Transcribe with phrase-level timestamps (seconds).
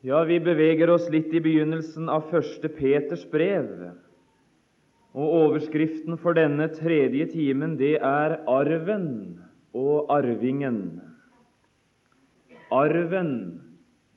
[0.00, 3.66] Ja, vi beveger oss litt i begynnelsen av første Peters brev.
[5.18, 9.08] Og Overskriften for denne tredje timen det er 'Arven
[9.74, 11.00] og arvingen'.
[12.70, 13.34] Arven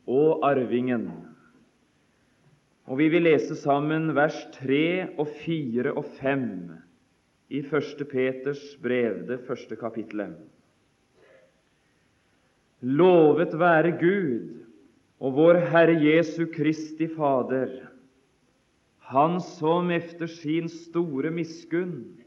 [0.05, 1.09] og arvingen.
[2.85, 6.77] Og Vi vil lese sammen vers 3 og 4 og 5
[7.49, 10.37] i første Peters brev, det første kapittelet.
[12.81, 14.61] Lovet være Gud
[15.21, 17.69] og vår Herre Jesu Kristi Fader,
[19.11, 22.23] Han som efter sin store miskunn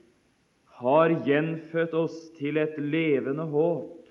[0.79, 4.05] har gjenfødt oss til et levende håp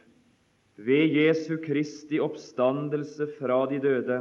[0.76, 4.20] ved Jesu Kristi oppstandelse fra de døde,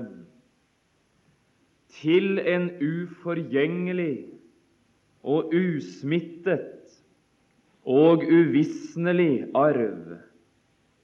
[2.02, 4.28] til en uforgjengelig
[5.24, 7.00] og usmittet
[7.88, 10.20] og uvisnelig arv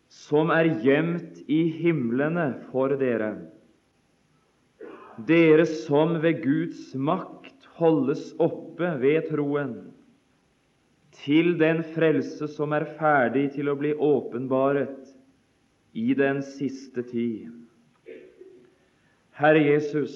[0.08, 3.34] som er gjemt i himlene for dere,
[5.26, 9.76] dere som ved Guds makt holdes oppe ved troen,
[11.24, 15.08] til den frelse som er ferdig til å bli åpenbaret
[15.98, 17.50] i den siste tid.
[19.38, 20.14] Herre Jesus,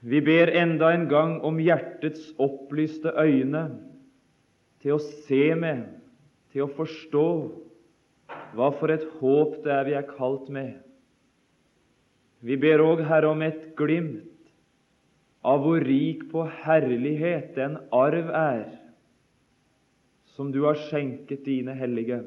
[0.00, 3.66] vi ber enda en gang om hjertets opplyste øyne
[4.84, 5.86] til å se med,
[6.52, 7.28] til å forstå,
[8.56, 10.85] hva for et håp det er vi er kalt med.
[12.44, 14.32] Vi ber òg, Herre, om et glimt
[15.46, 18.66] av hvor rik på herlighet den arv er
[20.36, 22.20] som du har skjenket dine hellige.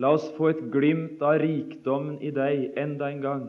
[0.00, 3.44] La oss få et glimt av rikdommen i deg enda en gang.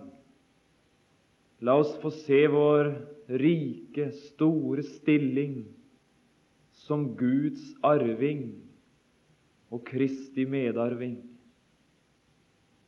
[1.64, 2.92] La oss få se vår
[3.32, 5.64] rike, store stilling
[6.86, 8.52] som Guds arving
[9.74, 11.16] og Kristi medarving.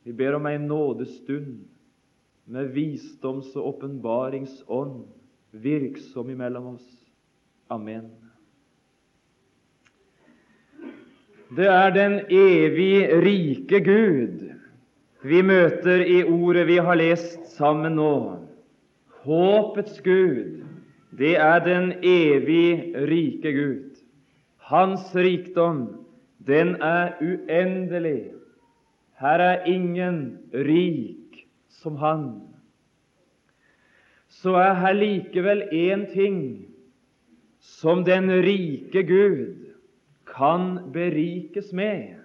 [0.04, 1.64] Vi ber om ei nådestund
[2.48, 5.04] med visdoms- og åpenbaringsånd
[5.52, 6.88] virksom imellom oss.
[7.70, 8.08] Amen.
[11.56, 14.48] Det er den evig rike Gud
[15.22, 18.38] vi møter i ordet vi har lest sammen nå.
[19.24, 20.62] Håpets Gud,
[21.18, 23.98] det er den evig rike Gud.
[24.68, 26.04] Hans rikdom
[26.46, 28.30] den er uendelig.
[29.18, 31.17] Her er ingen rik
[31.68, 32.24] som han.
[34.28, 36.38] Så er her likevel én ting
[37.58, 39.74] som den rike Gud
[40.28, 42.18] kan berikes med.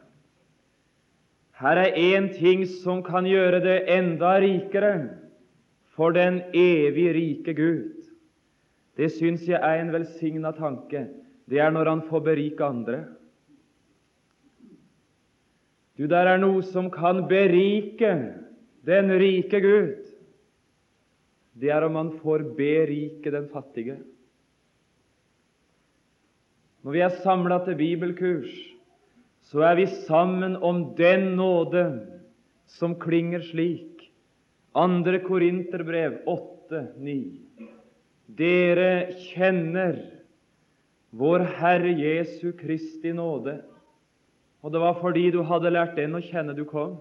[1.54, 4.94] Her er én ting som kan gjøre det enda rikere
[5.96, 8.04] for den evig rike Gud.
[8.98, 11.08] Det syns jeg er en velsigna tanke.
[11.50, 13.04] Det er når han får berike andre.
[15.98, 18.12] Du, der er noe som kan berike
[18.86, 20.10] den rike Gud.
[21.54, 24.00] Det er om han får berike den fattige.
[26.84, 28.52] Når vi er samla til bibelkurs,
[29.48, 31.84] så er vi sammen om den nåde
[32.68, 34.10] som klinger slik.
[34.76, 37.18] Andre Korinterbrev 8,9.
[38.34, 40.00] Dere kjenner
[41.14, 43.60] vår Herre Jesu Kristi nåde
[44.64, 46.96] og det var fordi du hadde lært den å kjenne, du kom.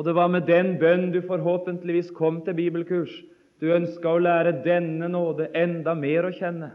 [0.00, 3.12] Og det var med den bønn du forhåpentligvis kom til bibelkurs.
[3.60, 6.70] Du ønska å lære denne nåde enda mer å kjenne.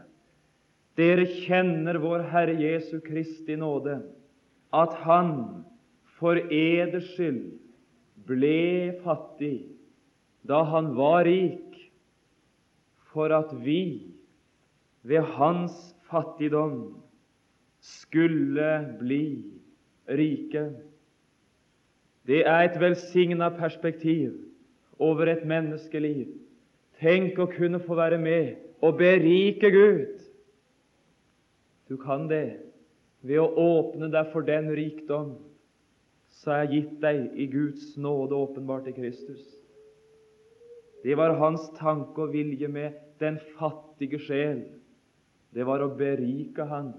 [0.93, 3.97] Dere kjenner vår Herre Jesu Kristi nåde,
[4.69, 5.33] at Han
[6.19, 7.49] for eders skyld
[8.29, 9.71] ble fattig
[10.45, 11.73] da Han var rik,
[13.09, 14.05] for at vi
[15.01, 16.99] ved Hans fattigdom
[17.81, 19.23] skulle bli
[20.05, 20.69] rike.
[22.25, 24.33] Det er et velsigna perspektiv
[24.99, 26.31] over et menneskeliv.
[27.01, 30.21] Tenk å kunne få være med og berike Gud.
[31.89, 32.61] Du kan det
[33.25, 35.35] ved å åpne deg for den rikdom
[36.41, 39.43] som er gitt deg i Guds nåde åpenbart i Kristus.
[41.05, 44.63] Det var hans tanke og vilje med den fattige sjel.
[45.53, 46.95] Det var å berike han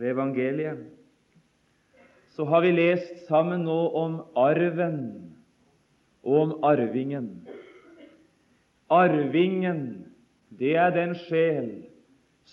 [0.00, 0.80] ved evangeliet
[2.34, 4.98] så har vi lest sammen nå om arven
[6.24, 7.28] og om arvingen.
[8.90, 10.10] Arvingen,
[10.50, 11.68] det er den sjel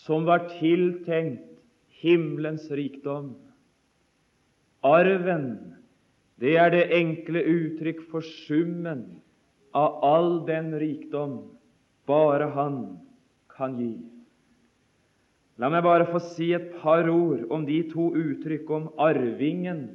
[0.04, 1.48] som var tiltenkt
[2.02, 3.34] himmelens rikdom.
[4.86, 5.74] Arven,
[6.42, 9.04] det er det enkle uttrykk for summen
[9.78, 11.40] av all den rikdom
[12.10, 13.00] bare Han
[13.50, 14.11] kan gi.
[15.60, 19.88] La meg bare få si et par ord om de to uttrykk om arvingen,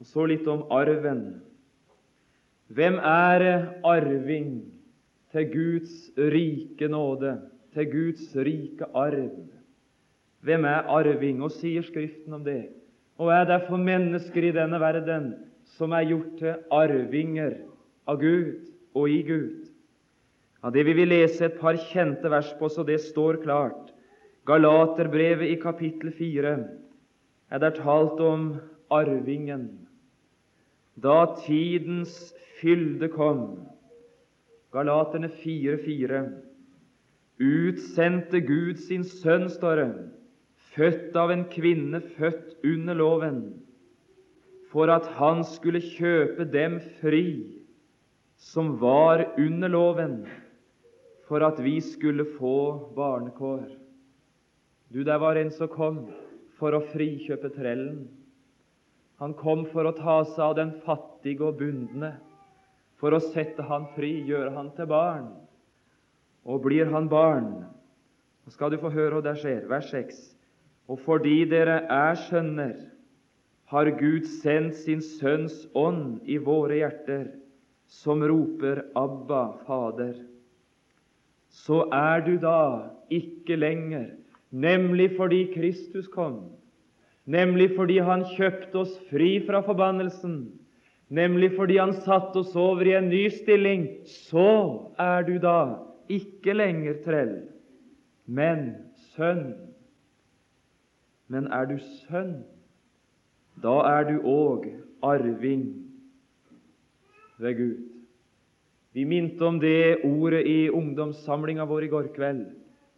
[0.00, 1.42] og så litt om arven.
[2.72, 3.44] Hvem er
[3.84, 4.62] arving
[5.32, 7.36] til Guds rike nåde,
[7.76, 9.34] til Guds rike arv?
[10.42, 11.42] Hvem er arving?
[11.44, 12.72] Og sier Skriften om det?
[13.20, 15.34] Og er det for mennesker i denne verden
[15.76, 17.60] som er gjort til arvinger
[18.08, 18.64] av Gud
[18.96, 19.68] og i Gud?
[20.62, 23.91] Ja, Det vil vi lese et par kjente vers på, så det står klart.
[24.46, 26.52] Galaterbrevet i kapittel 4
[27.52, 28.46] er der talt om
[28.90, 29.68] arvingen.
[30.98, 33.44] Da tidens fylde kom,
[34.72, 36.22] Galaterne 4,4,
[37.38, 39.90] utsendte Gud sin sønn, står det,
[40.72, 43.38] født av en kvinne født under loven,
[44.72, 47.26] for at han skulle kjøpe dem fri
[48.40, 50.18] som var under loven,
[51.28, 53.81] for at vi skulle få barnekår.
[54.92, 56.02] Du, der var en som kom
[56.58, 58.04] for å frikjøpe trellen.
[59.22, 62.10] Han kom for å ta seg av den fattige og bundne,
[63.00, 65.30] for å sette han fri, gjøre han til barn.
[66.44, 67.64] Og blir han barn,
[68.44, 69.64] så skal du få høre hva det skjer.
[69.70, 70.20] Vers 6.
[70.92, 72.76] Og fordi dere er sønner,
[73.72, 77.30] har Gud sendt sin Sønns ånd i våre hjerter,
[77.88, 80.20] som roper 'Abba, Fader'.
[81.48, 84.10] Så er du da ikke lenger,
[84.52, 86.52] nemlig fordi Kristus kom,
[87.24, 90.52] nemlig fordi Han kjøpte oss fri fra forbannelsen,
[91.08, 95.58] nemlig fordi Han satte oss over i en ny stilling, så er du da
[96.12, 97.36] ikke lenger trell,
[98.26, 98.74] men
[99.16, 99.54] sønn.
[101.32, 102.42] Men er du sønn,
[103.62, 104.68] da er du òg
[105.02, 105.64] arving
[107.40, 107.80] ved Gud.
[108.92, 112.42] Vi minte om det ordet i ungdomssamlinga vår i går kveld.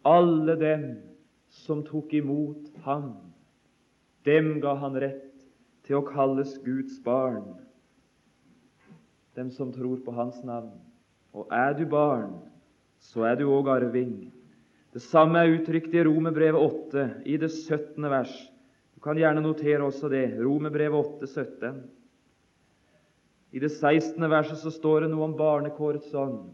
[0.05, 0.83] Alle dem
[1.63, 3.13] som tok imot Ham,
[4.27, 5.31] dem ga Han rett
[5.85, 7.45] til å kalles Guds barn,
[9.35, 10.73] dem som tror på Hans navn.
[11.35, 12.37] Og er du barn,
[13.03, 14.31] så er du òg arving.
[14.95, 17.99] Det samme er uttrykt i Romerbrevet 8, i det 17.
[18.09, 18.31] vers.
[18.95, 20.29] Du kan gjerne notere også det.
[20.39, 21.81] Romerbrevet 8, 17.
[23.55, 24.23] I det 16.
[24.31, 26.53] verset så står det noe om barnekårets ånd.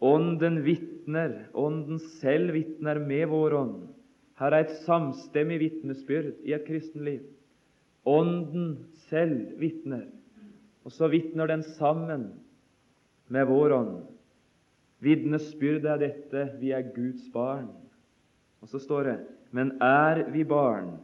[0.00, 3.89] Ånden vitner, Ånden selv vitner med vår ånd.
[4.40, 7.20] Her er et samstemmig vitnesbyrd i et kristenliv.
[8.08, 10.06] Ånden selv vitner,
[10.84, 12.30] og så vitner den sammen
[13.28, 13.98] med vår ånd.
[15.04, 17.68] Vitnesbyrdet er dette vi er Guds barn.
[18.60, 19.18] Og så står det
[19.52, 20.96] Men er vi barn,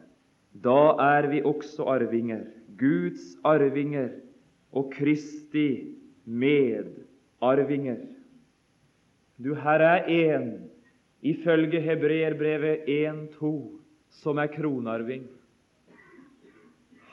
[0.53, 2.45] da er vi også arvinger.
[2.79, 4.09] Guds arvinger
[4.73, 7.97] og Kristi medarvinger.
[9.37, 10.69] Du, her er én,
[11.23, 13.53] ifølge Hebreerbrevet 1.2,
[14.11, 15.27] som er kronarving.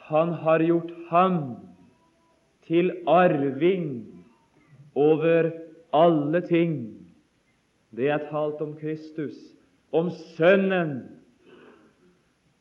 [0.10, 1.38] Han har gjort ham
[2.68, 4.06] til arving
[4.96, 5.52] over
[5.94, 6.76] alle ting.
[7.96, 9.36] Det er talt om Kristus,
[9.92, 11.04] om Sønnen.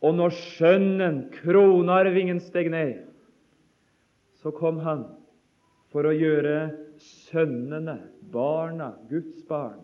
[0.03, 2.95] Og når Sønnen, kronarvingen, steg ned,
[4.43, 5.07] så kom han
[5.93, 7.99] for å gjøre sønnene,
[8.33, 9.83] barna, Guds barn,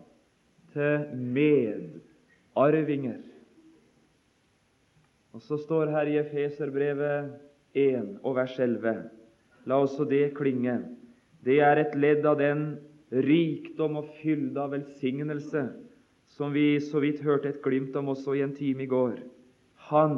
[0.73, 3.19] til medarvinger.
[5.33, 7.33] Og Så står her i Efeserbrevet
[7.73, 9.09] 1 og vers 11.
[9.65, 10.79] La også det klinge.
[11.45, 12.63] Det er et ledd av den
[13.11, 15.69] rikdom og fylde av velsignelse,
[16.29, 19.21] som vi så vidt hørte et glimt om også i en time i går.
[19.89, 20.17] Han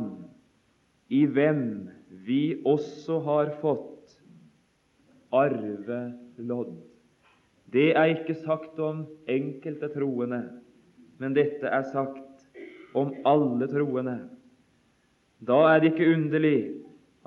[1.12, 1.90] i hvem
[2.26, 4.18] vi også har fått
[5.32, 6.91] arvelodd.
[7.72, 10.42] Det er ikke sagt om enkelte troende,
[11.22, 12.44] men dette er sagt
[12.98, 14.18] om alle troende.
[15.40, 16.58] Da er det ikke underlig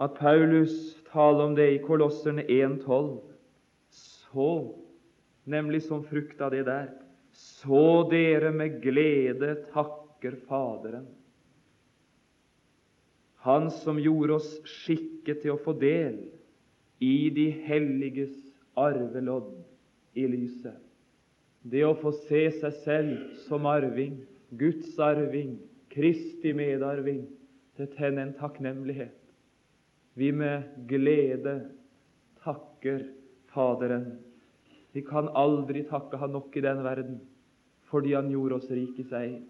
[0.04, 0.74] at Paulus
[1.08, 3.16] taler om det i Kolosserne 1,12.
[3.88, 4.50] Så
[5.48, 6.92] nemlig som frukt av det der.
[7.34, 11.06] Så dere med glede takker Faderen,
[13.44, 16.14] Han som gjorde oss skikket til å få del
[17.04, 18.32] i de helliges
[18.80, 19.50] arvelodd
[20.14, 20.80] i lyset.
[21.62, 24.18] Det å få se seg selv som arving,
[24.50, 25.56] Guds arving,
[25.94, 27.25] Kristi medarving,
[27.78, 29.16] det tenner en takknemlighet.
[30.14, 31.56] Vi med glede
[32.44, 33.02] takker
[33.54, 34.12] Faderen
[34.94, 37.18] vi kan aldri takke Han nok i den verden,
[37.90, 39.40] fordi Han gjorde oss rik i seg.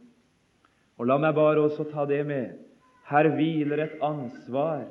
[0.96, 2.54] Og La meg bare også ta det med.
[3.04, 4.86] Her hviler et ansvar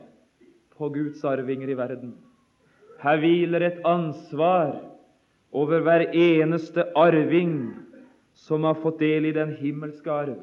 [0.77, 2.13] på Guds arvinger i verden.
[3.01, 4.75] Her hviler et ansvar
[5.53, 7.73] over hver eneste arving
[8.33, 10.39] som har fått del i den himmelske arv.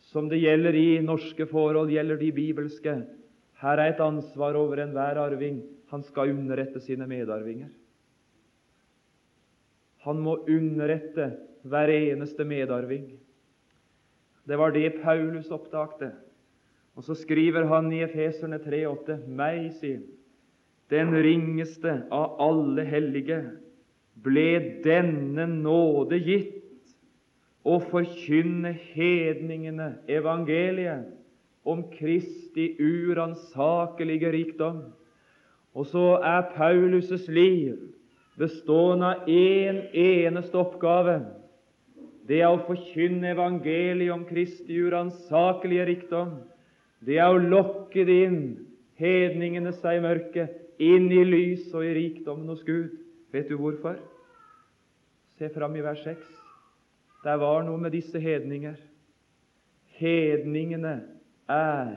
[0.00, 2.94] Som det gjelder i norske forhold, gjelder de bibelske.
[3.60, 5.62] Her er et ansvar over enhver arving.
[5.92, 7.68] Han skal underrette sine medarvinger.
[10.04, 11.30] Han må underrette
[11.64, 13.06] hver eneste medarving.
[14.44, 16.10] Det var det Paulus oppdagte.
[16.94, 20.02] Og så skriver han i Efeserne 3,8.: Meg, sier
[20.92, 23.40] den ringeste av alle hellige,
[24.22, 26.60] ble denne nåde gitt
[27.64, 31.08] å forkynne hedningene evangeliet
[31.64, 34.82] om Kristi uransakelige rikdom.
[35.74, 37.78] Og så er Paulus' liv
[38.38, 41.22] bestående av én en eneste oppgave.
[42.28, 46.36] Det er å forkynne evangeliet om Kristi uransakelige rikdom.
[47.04, 48.42] Det er å lokke det inn,
[49.00, 53.03] hedningene seg i mørket, inn i lys og i rikdommen hos Gud.
[53.34, 53.98] Vet du hvorfor?
[55.34, 56.22] Se fram i vers 6.
[57.24, 58.76] Det var noe med disse hedninger.
[59.98, 60.94] Hedningene
[61.50, 61.96] er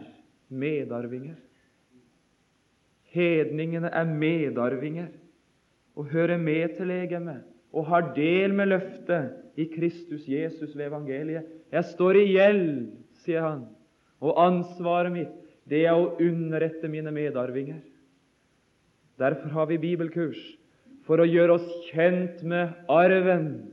[0.50, 1.38] medarvinger.
[3.14, 5.14] Hedningene er medarvinger
[5.98, 11.46] og hører med til legemet og har del med løftet i Kristus Jesus ved evangeliet.
[11.72, 12.68] Jeg står i gjeld,
[13.22, 13.66] sier han,
[14.22, 15.34] og ansvaret mitt
[15.68, 17.82] det er å underrette mine medarvinger.
[19.20, 20.40] Derfor har vi bibelkurs,
[21.08, 23.72] for å gjøre oss kjent med arven,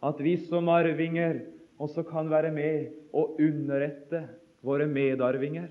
[0.00, 1.42] at vi som arvinger
[1.80, 4.22] også kan være med og underrette
[4.64, 5.68] våre medarvinger.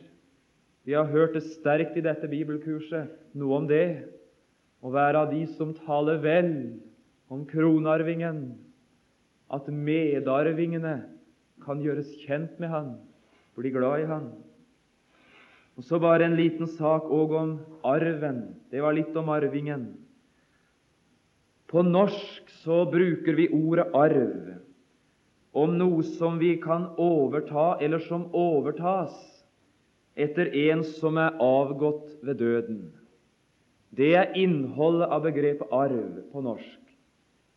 [0.86, 4.06] Vi har hørt det sterkt i dette bibelkurset, noe om det.
[4.86, 6.52] Å være av de som taler vel
[7.30, 8.44] om kronarvingen,
[9.50, 10.94] at medarvingene
[11.66, 12.94] kan gjøres kjent med han,
[13.58, 14.30] bli glad i han.
[15.80, 17.52] Og Så bare en liten sak òg om
[17.88, 18.54] arven.
[18.72, 19.90] Det var litt om arvingen.
[21.70, 24.56] På norsk så bruker vi ordet arv
[25.54, 29.14] om noe som vi kan overta, eller som overtas
[30.20, 32.82] etter en som er avgått ved døden.
[33.94, 36.80] Det er innholdet av begrepet arv på norsk.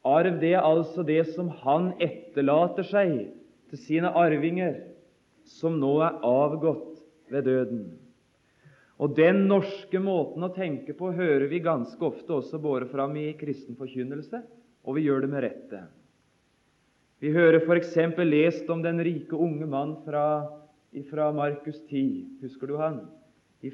[0.04, 3.16] Arv det er altså det som han etterlater seg
[3.70, 4.80] til sine arvinger,
[5.48, 7.00] som nå er avgått
[7.32, 7.84] ved døden.
[9.02, 13.32] Og Den norske måten å tenke på hører vi ganske ofte også båret fram i
[13.34, 14.38] kristen forkynnelse,
[14.86, 15.80] og vi gjør det med rette.
[17.22, 17.96] Vi hører f.eks.
[18.22, 20.46] lest om den rike unge mann fra,
[21.10, 22.38] fra Markus 10.
[22.42, 23.02] Husker du han?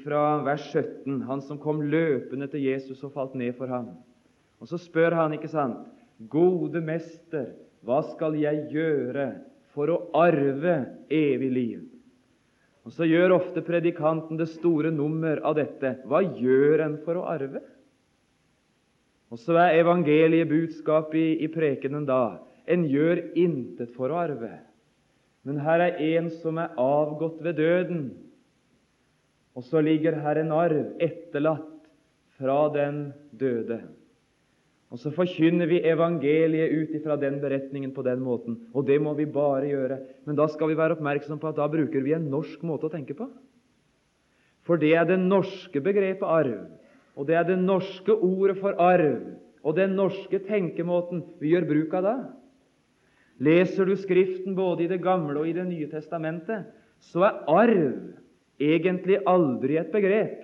[0.01, 1.21] Fra vers 17.
[1.25, 3.91] Han som kom løpende til Jesus og falt ned for ham.
[4.61, 5.85] Og Så spør han, ikke sant,
[6.29, 7.53] Gode mester,
[7.85, 9.29] hva skal jeg gjøre
[9.73, 10.75] for å arve
[11.07, 11.88] evig liv?
[12.87, 15.97] Og Så gjør ofte predikanten det store nummer av dette.
[16.07, 17.61] Hva gjør en for å arve?
[19.29, 24.51] Og så er evangeliet budskapet i, i prekenen da en gjør intet for å arve.
[25.45, 28.03] Men her er en som er avgått ved døden,
[29.57, 31.87] og så ligger her en arv etterlatt
[32.37, 33.81] fra den døde.
[34.89, 38.57] Og Så forkynner vi evangeliet ut ifra den beretningen på den måten.
[38.73, 39.99] Og det må vi bare gjøre.
[40.25, 42.93] Men da skal vi være oppmerksom på at da bruker vi en norsk måte å
[42.93, 43.29] tenke på.
[44.65, 46.65] For det er det norske begrepet arv,
[47.17, 49.31] og det er det norske ordet for arv,
[49.65, 52.17] og den norske tenkemåten vi gjør bruk av da.
[53.39, 56.67] Leser du Skriften både i Det gamle og i Det nye testamentet,
[56.99, 57.97] så er arv
[58.59, 60.43] egentlig aldri et begrep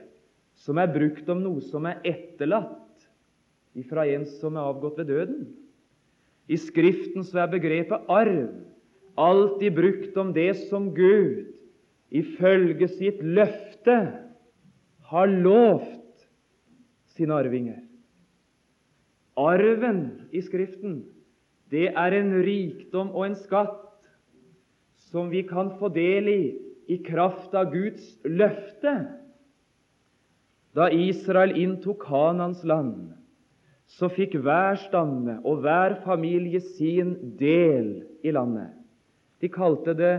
[0.63, 2.84] som er brukt om noe som er etterlatt
[3.75, 5.45] ifra en som er avgått ved døden.
[6.47, 8.53] I Skriften så er begrepet arv
[9.19, 11.47] alltid brukt om det som Gud
[12.15, 13.97] ifølge sitt løfte
[15.09, 16.25] har lovt
[17.15, 17.81] sine arvinger.
[19.35, 21.01] Arven i Skriften
[21.73, 23.81] det er en rikdom og en skatt
[25.09, 26.43] som vi kan få del i
[26.87, 28.93] i kraft av Guds løfte.
[30.75, 33.15] Da Israel inntok Kanans land,
[33.91, 38.73] så fikk hver stamme og hver familie sin del i landet.
[39.39, 40.15] De kalte det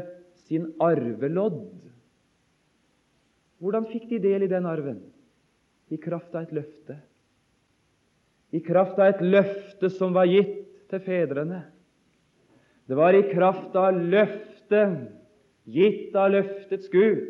[0.46, 1.64] sin arvelodd.
[3.58, 5.00] Hvordan fikk de del i den arven?
[5.90, 6.98] I kraft av et løfte.
[8.54, 11.64] I kraft av et løfte som var gitt til fedrene.
[12.86, 15.08] Det var i kraft av løftet,
[15.66, 17.24] gitt av løftets Gud,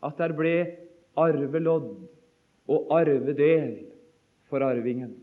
[0.00, 0.54] at der ble
[1.18, 1.90] arvelodd
[2.70, 3.87] og arvedel
[4.50, 5.14] for arvingen.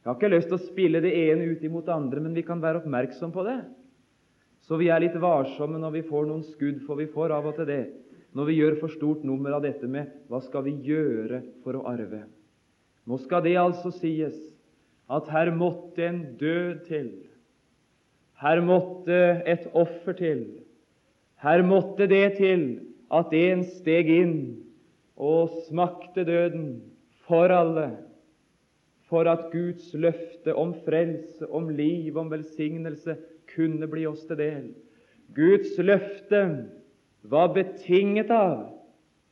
[0.00, 2.44] Jeg har ikke lyst til å spille det ene ut imot det andre, men vi
[2.46, 3.58] kan være oppmerksom på det.
[4.64, 7.58] Så vi er litt varsomme når vi får noen skudd, for vi får av og
[7.58, 7.82] til det
[8.36, 11.86] når vi gjør for stort nummer av dette med hva skal vi gjøre for å
[11.90, 12.22] arve.
[13.08, 14.36] Nå skal det altså sies
[15.10, 17.08] at her måtte en død til.
[18.40, 19.18] Her måtte
[19.50, 20.44] et offer til.
[21.42, 22.62] Her måtte det til
[23.10, 24.36] at en steg inn
[25.18, 26.68] og smakte døden
[27.26, 27.88] for alle,
[29.10, 33.16] for at Guds løfte om frelse, om liv, om velsignelse
[33.50, 34.68] kunne bli oss til del.
[35.34, 36.42] Guds løfte
[37.30, 38.70] var betinget av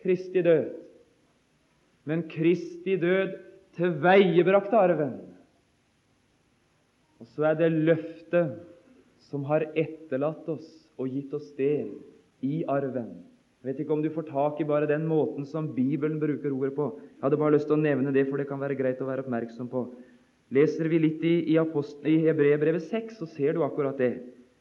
[0.03, 0.75] Kristi død,
[2.09, 3.35] men Kristi død
[3.79, 5.17] tilveiebrakte arven.
[7.19, 8.59] Og så er det løftet
[9.29, 10.69] som har etterlatt oss
[10.99, 11.91] og gitt oss del
[12.47, 13.11] i arven.
[13.59, 16.77] Jeg vet ikke om du får tak i bare den måten som Bibelen bruker ordet
[16.77, 16.93] på.
[17.03, 19.25] Jeg hadde bare lyst til å nevne det, for det kan være greit å være
[19.25, 19.83] oppmerksom på.
[20.55, 24.13] Leser vi litt i, i, i Hebreerbrevet 6, så ser du akkurat det.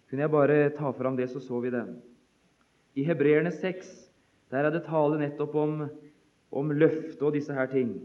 [0.09, 1.85] Kunne jeg bare ta fram det, så så vi det.
[2.97, 3.93] I Hebreerne 6
[4.51, 5.81] der er det tale nettopp om,
[6.51, 7.99] om løftet og disse her ting.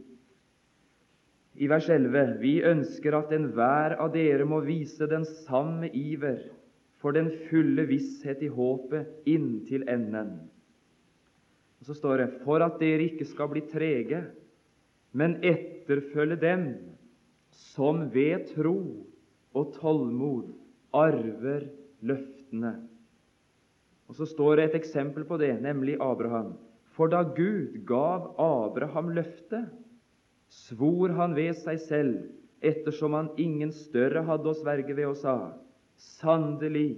[1.57, 6.41] I vers 11.: Vi ønsker at enhver av dere må vise den samme iver
[7.01, 10.52] for den fulle visshet i håpet inntil enden.
[11.83, 14.21] Og Så står det for at dere ikke skal bli trege,
[15.19, 16.61] men etterfølge dem
[17.51, 18.77] som ved tro
[19.51, 20.53] og tålmod
[20.95, 21.67] arver
[22.07, 22.77] løftene.
[24.07, 26.53] Og Så står det et eksempel på det, nemlig Abraham.
[26.95, 29.67] For da Gud gav Abraham løftet,
[30.53, 32.17] svor han ved seg selv,
[32.63, 35.59] ettersom han ingen større hadde å sverge ved, og sa:"
[35.99, 36.95] Sannelig,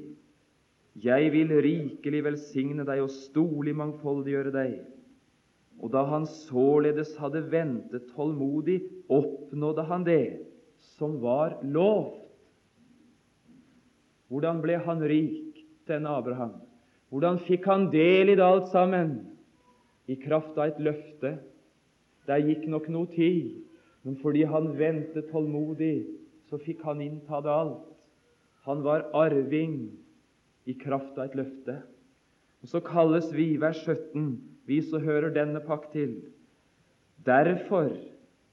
[1.03, 4.75] jeg vil rikelig velsigne deg og storlig mangfoldiggjøre deg.
[5.83, 8.79] Og da han således hadde ventet tålmodig,
[9.11, 10.27] oppnådde han det
[10.95, 12.21] som var lovt.
[14.31, 15.59] Hvordan ble han rik,
[15.89, 16.55] denne Abraham?
[17.11, 19.19] Hvordan fikk han del i det alt sammen?
[20.07, 21.37] I kraft av et løfte.
[22.27, 23.61] Der gikk nok noe tid,
[24.07, 26.07] men fordi han ventet tålmodig,
[26.49, 27.85] så fikk han innta det alt.
[28.65, 29.93] Han var arving
[30.65, 31.79] i kraft av et løfte.
[32.65, 36.17] Og Så kalles vi, vers 17, vi som hører denne pakt til.
[37.25, 37.93] Derfor,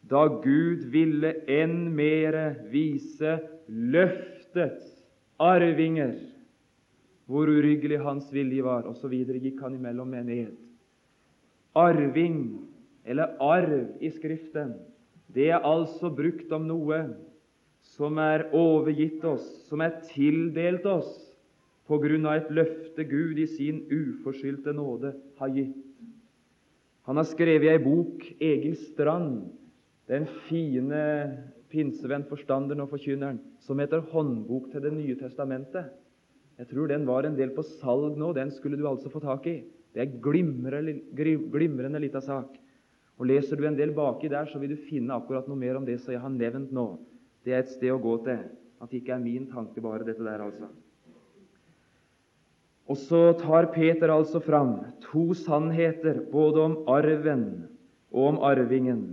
[0.03, 3.37] da Gud ville enn mere vise
[3.67, 4.97] løftets
[5.39, 6.17] arvinger
[7.31, 10.55] hvor uryggelig hans vilje var, osv., gikk han imellom med ned.
[11.79, 12.67] Arving,
[13.07, 14.73] eller arv i Skriften,
[15.31, 17.05] det er altså brukt om noe
[17.95, 21.30] som er overgitt oss, som er tildelt oss
[21.89, 25.79] på grunn av et løfte Gud i sin uforskyldte nåde har gitt.
[27.09, 29.49] Han har skrevet ei bok, Egil Strand,
[30.07, 31.01] den fine
[31.71, 35.89] pinsevenn, forstanderen og forkynneren, som heter 'Håndbok til Det nye testamentet'.
[36.59, 38.33] Jeg tror den var en del på salg nå.
[38.33, 39.63] Den skulle du altså få tak i.
[39.93, 41.01] Det er glimrende,
[41.51, 42.57] glimrende lita sak.
[43.17, 45.85] Og Leser du en del baki der, så vil du finne akkurat noe mer om
[45.85, 46.99] det som jeg har nevnt nå.
[47.45, 48.39] Det er et sted å gå til.
[48.81, 50.69] At det ikke er min tanke bare, dette der, altså.
[52.91, 54.73] Og så tar Peter altså fram
[55.05, 57.45] to sannheter både om arven
[58.11, 59.03] og om arvingen.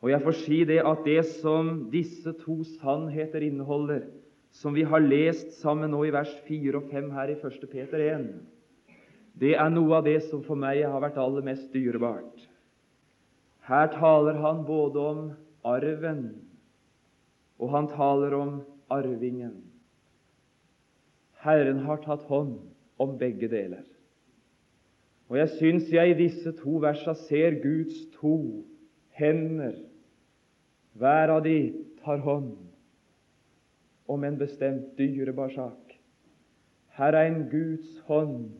[0.00, 4.06] Og jeg får si det at det som disse to sannheter inneholder,
[4.48, 7.66] som vi har lest sammen nå i vers 4 og 5 her i 1.
[7.68, 8.28] Peter 1,
[9.36, 12.46] det er noe av det som for meg har vært aller mest dyrebart.
[13.68, 15.20] Her taler han både om
[15.66, 16.22] arven,
[17.60, 18.56] og han taler om
[18.88, 19.58] arvingen.
[21.44, 22.56] Herren har tatt hånd
[22.98, 23.84] om begge deler.
[25.28, 28.62] Og jeg syns jeg i disse to versa ser Guds to
[29.18, 29.74] hender.
[30.96, 31.58] Hver av de
[32.04, 32.54] tar hånd
[34.06, 35.96] om en bestemt dyrebar sak.
[36.96, 38.54] Her er en Guds hånd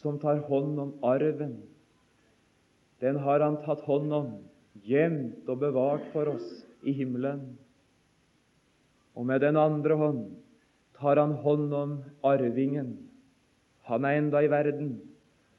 [0.00, 1.58] som tar hånd om arven.
[3.00, 4.30] Den har Han tatt hånd om,
[4.82, 7.58] gjemt og bevart for oss i himmelen.
[9.14, 10.24] Og med den andre hånd
[10.98, 12.96] tar Han hånd om arvingen
[13.88, 14.96] han er enda i verden,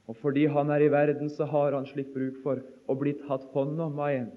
[0.08, 3.46] og fordi han er i verden, så har han slik bruk for å bli tatt
[3.54, 4.32] hånd om av en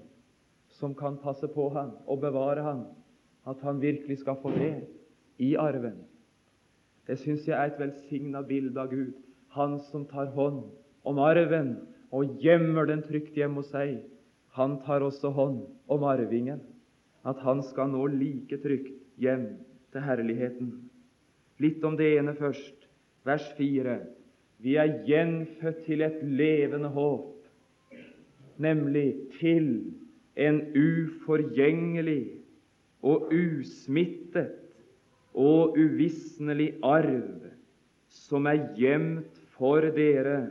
[0.79, 2.85] som kan passe på han og bevare han,
[3.49, 4.73] at han virkelig skal få det
[5.41, 5.97] i arven.
[7.09, 9.15] Det syns jeg er et velsigna bilde av Gud.
[9.57, 10.67] Han som tar hånd
[11.09, 11.79] om arven
[12.13, 14.03] og gjemmer den trygt hjemme hos seg.
[14.57, 16.61] Han tar også hånd om arvingen,
[17.25, 19.47] at han skal nå like trygt hjem
[19.93, 20.69] til herligheten.
[21.59, 22.78] Litt om det ene først
[23.29, 23.99] vers 4.
[24.59, 27.35] Vi er gjenfødt til et levende håp,
[28.57, 29.69] nemlig til
[30.35, 32.23] en uforgjengelig
[33.01, 34.55] og usmittet
[35.33, 37.45] og uvisnelig arv
[38.09, 40.49] som er gjemt for dere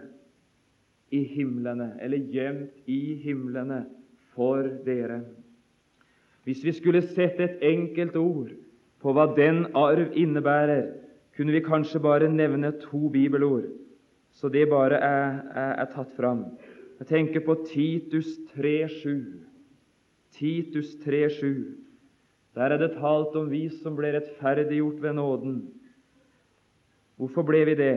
[1.11, 3.83] i himlene, eller gjemt i himlene
[4.37, 5.23] for dere.
[6.45, 8.53] Hvis vi skulle sette et enkelt ord
[9.03, 10.93] på hva den arv innebærer,
[11.39, 13.69] kunne vi kanskje bare nevne to bibelord,
[14.35, 16.41] så det bare er, er, er tatt fram.
[16.99, 19.21] Jeg tenker på Titus 3,7.
[20.35, 21.61] Titus 3,7.
[22.59, 25.61] Der er det talt om vi som ble rettferdiggjort ved nåden.
[27.23, 27.95] Hvorfor ble vi det?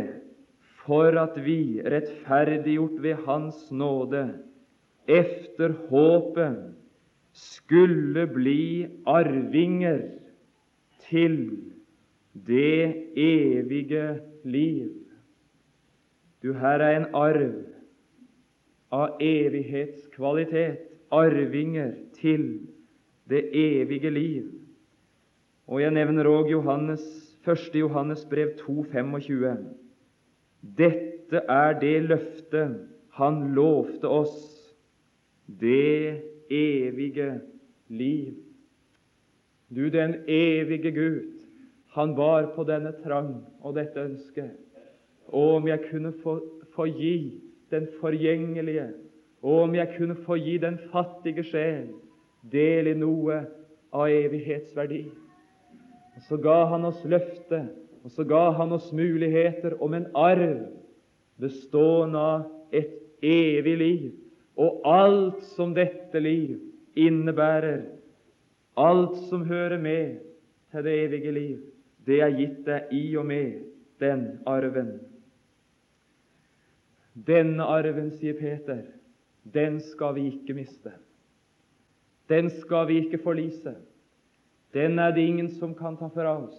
[0.85, 4.27] For at vi, rettferdiggjort ved Hans nåde,
[5.09, 6.61] efter håpet,
[7.33, 10.03] skulle bli arvinger
[11.09, 11.70] til
[12.33, 14.89] det evige liv.
[16.43, 17.53] Du, her er en arv
[18.91, 22.67] av evighetskvalitet, arvinger til
[23.29, 24.47] det evige liv.
[25.67, 27.03] Og jeg nevner òg Johannes,
[27.47, 27.75] 1.
[27.75, 29.67] Johannes brev 2,25.
[30.61, 32.79] Dette er det løftet
[33.17, 34.39] han lovte oss,
[35.47, 37.41] det evige
[37.87, 38.35] liv.
[39.69, 41.40] Du, den evige Gud,
[41.93, 44.51] han var på denne trang og dette ønsket.
[45.27, 46.37] Og om jeg kunne få,
[46.75, 47.15] få gi
[47.71, 48.87] den forgjengelige,
[49.41, 51.89] og om jeg kunne få gi den fattige sjel
[52.51, 53.41] del i noe
[53.91, 55.03] av evighetsverdi.
[56.15, 57.65] Og Så ga han oss løfte,
[58.03, 60.63] og så ga han oss muligheter om en arv
[61.41, 64.11] bestående av et evig liv,
[64.55, 66.57] og alt som dette liv
[66.95, 67.83] innebærer,
[68.77, 70.19] alt som hører med
[70.71, 71.59] til det evige liv,
[72.05, 73.61] det er gitt deg i og med
[74.01, 74.95] den arven.
[77.13, 78.85] Denne arven, sier Peter,
[79.43, 80.93] den skal vi ikke miste.
[82.31, 83.75] Den skal vi ikke forlise.
[84.73, 86.57] Den er det ingen som kan ta fra oss.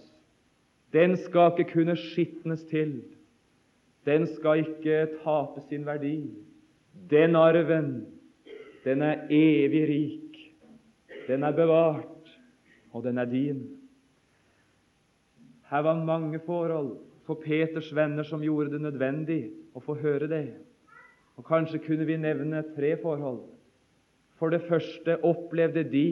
[0.93, 3.01] Den skal ikke kunne skitnes til.
[4.05, 6.29] Den skal ikke tape sin verdi.
[7.09, 8.05] Den arven,
[8.85, 10.53] den er evig rik.
[11.27, 12.37] Den er bevart,
[12.91, 13.72] og den er din.
[15.73, 19.39] Her var mange forhold for Peters venner som gjorde det nødvendig
[19.73, 20.45] å få høre det.
[21.33, 23.39] Og Kanskje kunne vi nevne tre forhold.
[24.37, 26.07] For det første opplevde de,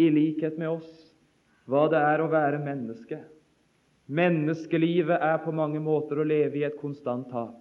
[0.00, 0.88] i likhet med oss,
[1.68, 3.18] hva det er å være menneske.
[4.08, 7.60] Menneskelivet er på mange måter å leve i et konstant tap.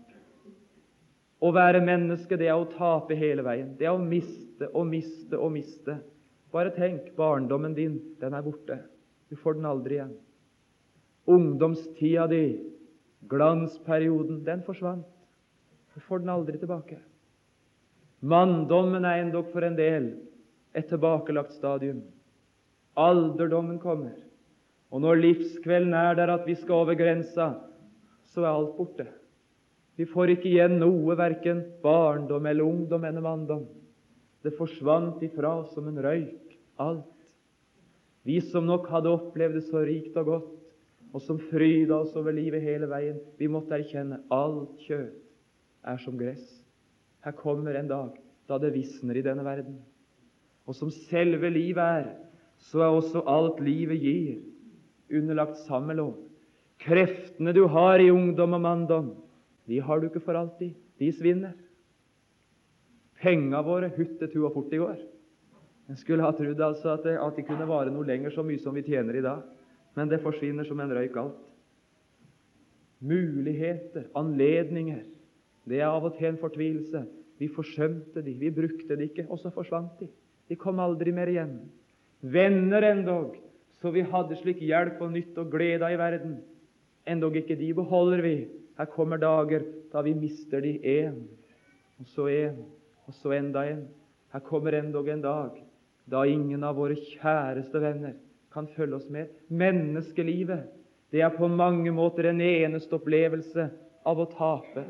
[1.41, 3.75] Å være menneske, det er å tape hele veien.
[3.75, 5.99] Det er å miste og miste og miste.
[6.55, 8.85] Bare tenk, barndommen din, den er borte.
[9.27, 10.19] Du får den aldri igjen.
[11.29, 12.45] Ungdomstida di,
[13.29, 15.07] glansperioden, den forsvant.
[15.93, 16.97] Du får den aldri tilbake.
[18.21, 20.11] Manndommen er endog for en del
[20.77, 22.01] et tilbakelagt stadium.
[22.97, 24.13] Alderdommen kommer,
[24.91, 27.53] og når livskvelden er der at vi skal over grensa,
[28.31, 29.07] så er alt borte.
[29.99, 33.65] Vi får ikke igjen noe, verken barndom eller ungdom eller manndom.
[34.41, 37.09] Det forsvant ifra som en røyk, alt.
[38.25, 40.60] Vi som nok hadde opplevd det så rikt og godt,
[41.11, 45.17] og som fryda oss over livet hele veien, vi måtte erkjenne alt kjøtt
[45.83, 46.43] er som gress.
[47.25, 48.15] Her kommer en dag
[48.49, 49.79] da det visner i denne verden.
[50.67, 52.07] Og som selve livet er,
[52.61, 54.39] så er også alt livet gir,
[55.11, 56.15] underlagt samme lov.
[56.81, 59.09] Kreftene du har i ungdom og manndom,
[59.67, 60.73] de har du ikke for alltid.
[60.99, 61.53] De svinner.
[63.21, 64.99] Penga våre huttet hu og fort i går.
[65.89, 68.85] En skulle ha trodd altså at de kunne vare noe lenger, så mye som vi
[68.85, 69.43] tjener i dag.
[69.95, 71.39] Men det forsvinner som en røyk, alt.
[73.01, 75.01] Muligheter, anledninger,
[75.65, 77.03] det er av og til en fortvilelse.
[77.41, 80.07] Vi forsømte de, vi brukte de ikke, og så forsvant de.
[80.49, 81.55] De kom aldri mer igjen.
[82.21, 83.35] Venner endog,
[83.81, 86.37] så vi hadde slik hjelp og nytt og glede i verden.
[87.09, 88.35] Endog ikke de beholder vi.
[88.77, 91.17] Her kommer dager da vi mister de én,
[91.99, 92.61] og så én,
[93.07, 93.87] og så enda en.
[94.33, 95.57] Her kommer endog en dag
[96.11, 98.15] da ingen av våre kjæreste venner
[98.53, 99.31] kan følge oss med.
[99.47, 100.67] Menneskelivet,
[101.11, 103.69] det er på mange måter en eneste opplevelse
[104.07, 104.85] av å tape,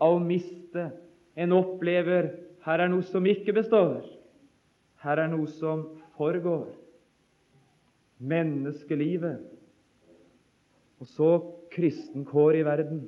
[0.00, 0.90] av å miste.
[1.36, 2.32] En opplever
[2.66, 4.00] her er noe som ikke består.
[5.02, 5.84] Her er noe som
[6.18, 6.66] foregår.
[8.18, 9.42] Menneskelivet.
[10.98, 11.30] Og så
[11.74, 13.04] kristenkår i verden.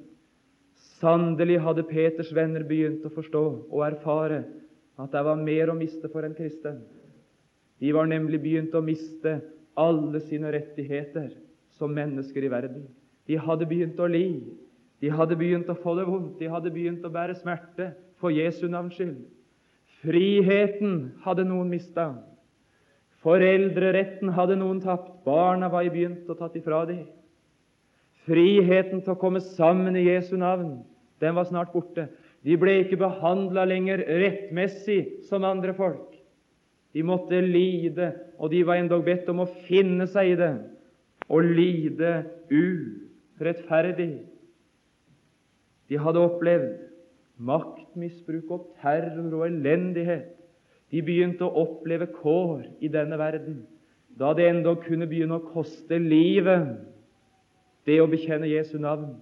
[0.99, 4.45] Sannelig hadde Peters venner begynt å forstå og erfare
[4.99, 6.83] at det var mer å miste for en kristen.
[7.79, 9.39] De var nemlig begynt å miste
[9.79, 11.31] alle sine rettigheter
[11.79, 12.87] som mennesker i verden.
[13.29, 14.41] De hadde begynt å li.
[14.99, 16.39] De hadde begynt å få det vondt.
[16.41, 19.21] De hadde begynt å bære smerte for Jesu navns skyld.
[20.03, 22.11] Friheten hadde noen mista.
[23.23, 25.11] Foreldreretten hadde noen tapt.
[25.27, 27.07] Barna var i begynt å tatt ifra dem.
[28.29, 30.83] Friheten til å komme sammen i Jesu navn,
[31.23, 32.09] den var snart borte.
[32.45, 36.18] De ble ikke behandla lenger rettmessig som andre folk.
[36.99, 38.09] De måtte lide,
[38.43, 40.51] og de var endog bedt om å finne seg i det
[41.29, 44.25] og lide urettferdig.
[45.87, 46.73] De hadde opplevd
[47.39, 50.35] maktmisbruk og terror og elendighet.
[50.91, 53.63] De begynte å oppleve kår i denne verden,
[54.19, 56.81] da det endog kunne begynne å koste livet,
[57.87, 59.13] det å bekjenne Jesu navn.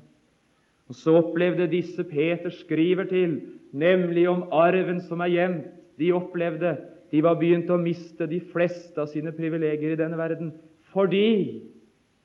[0.89, 3.41] Og Så opplevde disse Peter skriver til,
[3.77, 5.73] nemlig om arven som er gjemt.
[6.01, 6.79] De opplevde
[7.11, 10.53] de var begynt å miste de fleste av sine privilegier i denne verden
[10.92, 11.62] fordi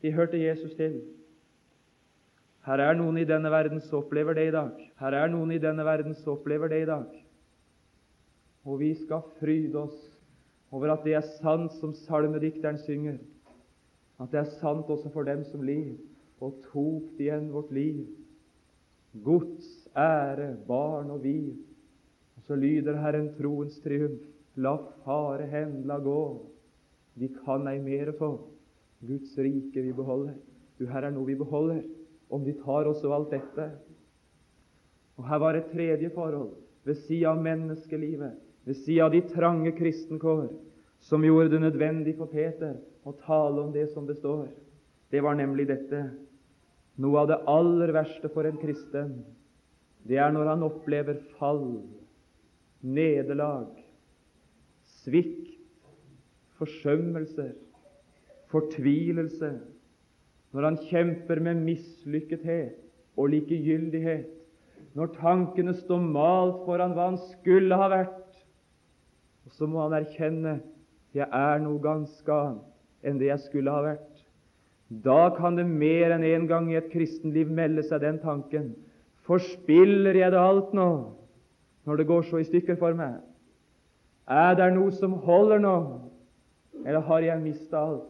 [0.01, 1.01] de hørte Jesus til.
[2.65, 4.77] Her er noen i denne verden som opplever det i dag.
[5.01, 7.09] Her er noen i denne verden som opplever det i dag.
[8.65, 9.97] Og vi skal fryde oss
[10.71, 13.17] over at det er sant som salmedikteren synger,
[14.21, 15.97] at det er sant også for dem som liv,
[16.41, 18.05] og tok igjen vårt liv.
[19.25, 19.67] Gods
[19.97, 21.51] ære, barn og vi.
[22.37, 24.30] Og så lyder Herren troens triumf.
[24.55, 26.21] La fare hen, la gå.
[27.13, 28.31] Vi kan ei mere få.
[29.01, 30.35] Guds rike vi beholder.
[30.77, 31.83] Du, her er noe vi beholder,
[32.29, 33.67] om vi tar oss av alt dette.
[35.19, 36.55] Og Her var et tredje forhold
[36.87, 40.47] ved sida av menneskelivet, ved sida av de trange kristenkår,
[41.01, 44.47] som gjorde det nødvendig for Peter å tale om det som består.
[45.11, 46.05] Det var nemlig dette
[47.01, 49.21] noe av det aller verste for en kristen,
[50.05, 51.81] det er når han opplever fall,
[52.81, 53.69] nederlag,
[55.01, 55.49] svikt,
[56.59, 57.53] forsømmelser,
[58.51, 59.53] fortvilelse,
[60.51, 62.77] når han kjemper med mislykkethet
[63.17, 64.27] og likegyldighet,
[64.93, 68.17] når tankene står malt foran hva han skulle ha vært,
[69.45, 70.59] og så må han erkjenne
[71.15, 74.21] jeg er noe ganske annet enn det jeg skulle ha vært.
[75.03, 78.73] Da kan det mer enn en gang i et kristenliv melde seg den tanken
[79.21, 80.87] Forspiller jeg det alt nå,
[81.85, 83.19] når det går så i stykker for meg?
[84.29, 85.75] Er det noe som holder nå,
[86.85, 88.07] eller har jeg mista alt?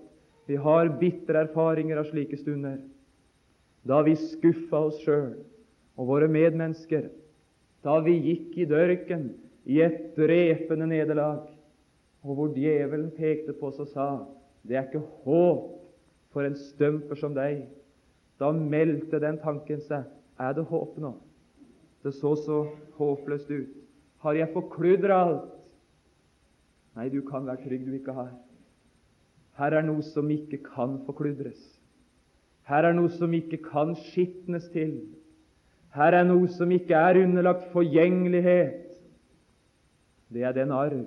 [0.50, 2.80] Vi har bitre erfaringer av slike stunder,
[3.88, 5.38] da vi skuffa oss sjøl
[5.96, 7.08] og våre medmennesker,
[7.86, 9.30] da vi gikk i dørken
[9.70, 11.46] i et drepende nederlag,
[12.22, 14.08] og hvor djevelen pekte på oss og sa
[14.68, 15.70] det er ikke håp
[16.34, 17.64] for en stømper som deg.
[18.38, 20.06] Da meldte den tanken seg
[20.42, 21.16] er det håp nå?
[22.02, 22.60] Det så så
[22.98, 23.74] håpløst ut.
[24.22, 25.50] Har jeg forkludra alt?
[26.98, 28.32] Nei, du kan være trygg du ikke har.
[29.60, 31.60] Her er noe som ikke kan forkludres.
[32.68, 34.96] Her er noe som ikke kan skitnes til.
[35.96, 38.88] Her er noe som ikke er underlagt forgjengelighet.
[40.32, 41.04] Det er den arv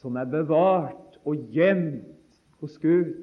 [0.00, 2.06] som er bevart og gjemt
[2.60, 3.14] hos Gud.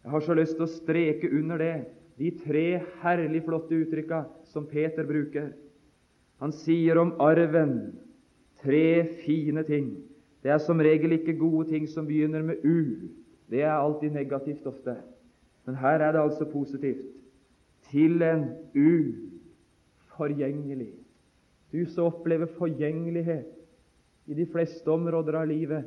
[0.00, 1.74] Jeg har så lyst til å streke under det,
[2.20, 4.22] de tre herlig flotte uttrykka
[4.52, 5.50] som Peter bruker.
[6.40, 7.92] Han sier om arven
[8.62, 9.90] tre fine ting.
[10.42, 12.84] Det er som regel ikke gode ting som begynner med U.
[13.50, 14.96] Det er alltid negativt ofte.
[15.66, 17.04] Men her er det altså positivt.
[17.90, 20.92] Til en uforgjengelig.
[21.72, 23.46] Du som opplever forgjengelighet
[24.26, 25.84] i de fleste områder av livet,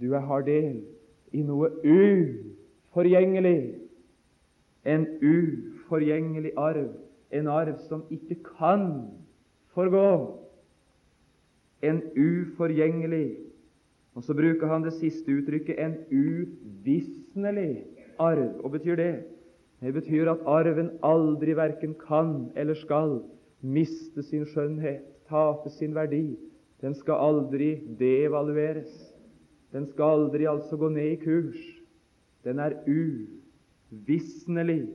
[0.00, 0.82] du har del
[1.32, 3.74] i noe uforgjengelig.
[4.84, 6.88] En uforgjengelig arv.
[7.32, 9.10] En arv som ikke kan
[9.74, 10.40] forgå.
[11.82, 13.45] En uforgjengelig
[14.16, 17.84] Og så bruker han det siste uttrykket en uvisnelig
[18.18, 18.54] arv.
[18.62, 19.14] Hva betyr det?
[19.84, 23.18] Det betyr at arven aldri verken kan eller skal
[23.60, 26.38] miste sin skjønnhet, tape sin verdi.
[26.80, 28.92] Den skal aldri devalueres.
[29.72, 31.60] Den skal aldri altså gå ned i kurs.
[32.44, 32.78] Den er
[33.92, 34.88] uvisnelig.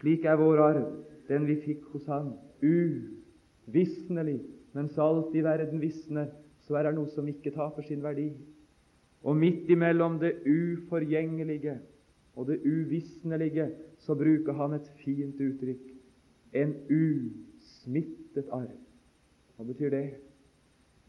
[0.00, 0.88] Slik er vår arv,
[1.28, 2.32] den vi fikk hos Han.
[2.62, 4.40] Uvisnelig.
[4.72, 6.30] Mens alt i verden visner,
[6.66, 8.30] så er det noe som ikke taper sin verdi.
[9.22, 11.78] Og midt imellom det uforgjengelige
[12.36, 13.68] og det uvisnelige
[14.02, 15.84] så bruker han et fint uttrykk.
[16.52, 18.78] En usmittet arv.
[19.56, 20.06] Hva betyr det?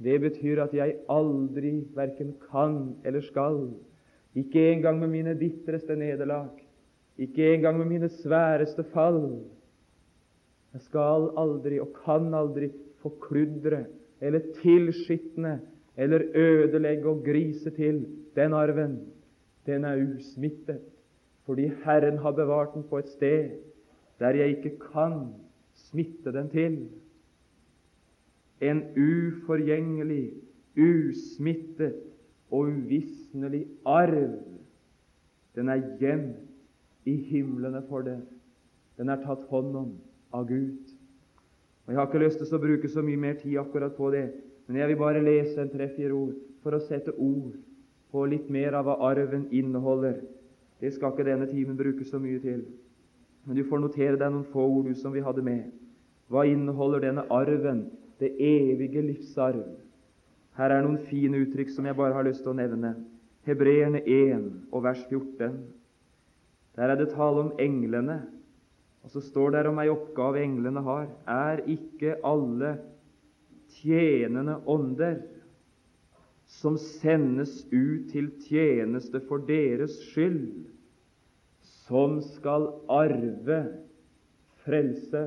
[0.04, 3.60] Det betyr at jeg aldri verken kan eller skal
[4.36, 6.50] ikke engang med mine bitreste nederlag,
[7.18, 9.44] ikke engang med mine sværeste fall.
[10.74, 12.72] Jeg skal aldri og kan aldri
[13.04, 13.86] forkludre
[14.24, 15.58] eller tilskitne
[15.98, 18.06] eller ødelegge og grise til
[18.36, 19.00] den arven.
[19.66, 20.80] Den er usmittet,
[21.46, 23.50] fordi Herren har bevart den på et sted
[24.20, 25.34] der jeg ikke kan
[25.74, 26.90] smitte den til.
[28.62, 30.32] En uforgjengelig,
[30.78, 31.96] usmittet
[32.52, 34.40] og uvisnelig arv.
[35.56, 36.38] Den er gjemt
[37.06, 38.22] i himlene for det.
[38.98, 39.92] Den er tatt hånd om
[40.34, 40.93] av Gud.
[41.86, 44.28] Og Jeg har ikke lyst til å bruke så mye mer tid akkurat på det,
[44.68, 47.58] men jeg vil bare lese en tre-fire ord for å sette ord
[48.14, 50.22] på litt mer av hva arven inneholder.
[50.80, 52.64] Det skal ikke denne timen bruke så mye til.
[53.44, 55.72] Men du får notere deg noen få ord du som vi hadde med.
[56.32, 59.66] Hva inneholder denne arven, det evige livsarv?
[60.56, 62.94] Her er noen fine uttrykk som jeg bare har lyst til å nevne.
[63.44, 65.58] Hebreerne 1 og vers 14.
[66.78, 68.22] Der er det tale om englene.
[69.04, 71.08] Og så står det om ei oppgave englene har.
[71.28, 72.78] Er ikke alle
[73.80, 75.20] tjenende ånder
[76.60, 80.70] som sendes ut til tjeneste for deres skyld,
[81.86, 83.64] som skal arve
[84.64, 85.26] frelse?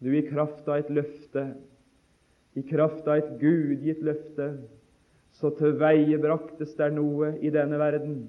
[0.00, 1.50] Du, i kraft av et løfte
[2.58, 4.50] i kraft av et gudgitt løfte,
[5.38, 8.24] så tilveiebraktes der noe i denne verden.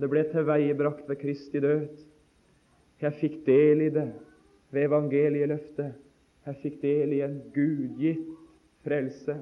[0.00, 1.88] Det ble tilveiebrakt ved Kristi død.
[3.00, 4.10] Jeg fikk del i det
[4.70, 5.94] ved evangelieløftet.
[6.46, 8.26] Jeg fikk del i en gudgitt
[8.84, 9.36] frelse.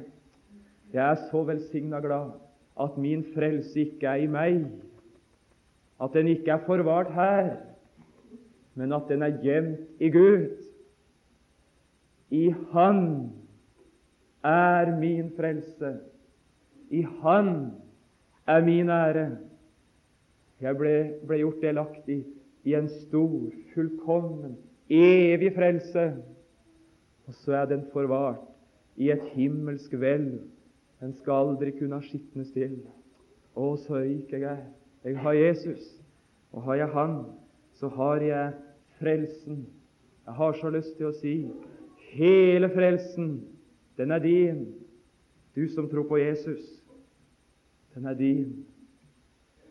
[0.92, 2.36] Jeg er så velsigna glad
[2.80, 4.60] at min frelse ikke er i meg,
[5.98, 7.50] at den ikke er forvart her,
[8.78, 10.46] men at den er gjemt i Gud.
[12.30, 13.32] I Han
[14.44, 15.96] er min frelse.
[16.90, 17.72] I Han
[18.46, 19.30] er min ære.
[20.60, 20.94] Jeg ble,
[21.26, 22.24] ble gjort delaktig
[22.68, 24.56] i en stor, fullkommen,
[24.92, 26.04] evig frelse.
[27.28, 28.44] Og så er den forvart
[28.96, 30.38] i et himmelsk hvelv.
[31.00, 32.80] Den skal aldri kunne skitnes til.
[33.56, 34.64] Å, så rik jeg er.
[35.06, 35.84] Jeg har Jesus,
[36.52, 37.18] og har jeg Han,
[37.78, 38.56] så har jeg
[38.98, 39.66] frelsen.
[40.26, 41.34] Jeg har så lyst til å si
[42.12, 43.38] hele frelsen
[43.98, 44.66] den er din,
[45.56, 46.62] du som tror på Jesus.
[47.94, 48.66] Den er din.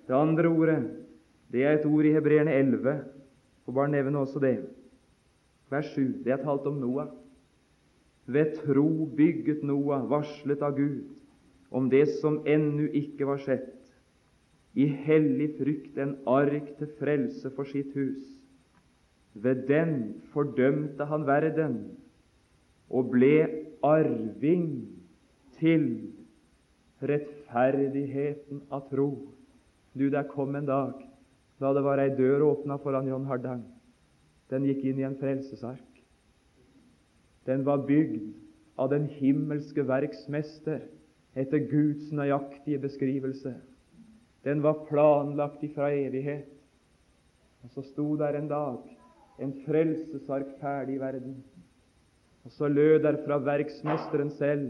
[0.08, 0.80] Det andre ordet,
[1.52, 2.98] det er et ord i Hebreerne 11.
[3.66, 4.58] Får bare nevne også det.
[5.72, 6.24] Vers 7.
[6.24, 7.08] Det er talt om Noah.
[8.28, 11.06] Ved tro bygget Noah, varslet av Gud,
[11.72, 13.72] om det som ennu ikke var sett,
[14.76, 18.28] i hellig frykt en ark til frelse for sitt hus.
[19.34, 19.96] Ved den
[20.34, 21.80] fordømte han verden
[22.90, 23.48] og ble
[23.86, 24.68] arving
[25.58, 25.88] til
[27.02, 29.10] rettferdigheten av tro.
[29.98, 31.07] Du, der kom en dag
[31.62, 33.64] da det var ei dør åpna foran John Hardang.
[34.52, 36.02] Den gikk inn i en frelsesark.
[37.48, 38.30] Den var bygd
[38.78, 40.84] av den himmelske verksmester
[41.38, 43.56] etter Guds nøyaktige beskrivelse.
[44.46, 46.50] Den var planlagt ifra evighet.
[47.66, 48.84] Og så sto der en dag
[49.42, 51.42] en frelsesark ferdig i verden.
[52.46, 54.70] Og så lød der fra verksmesteren selv,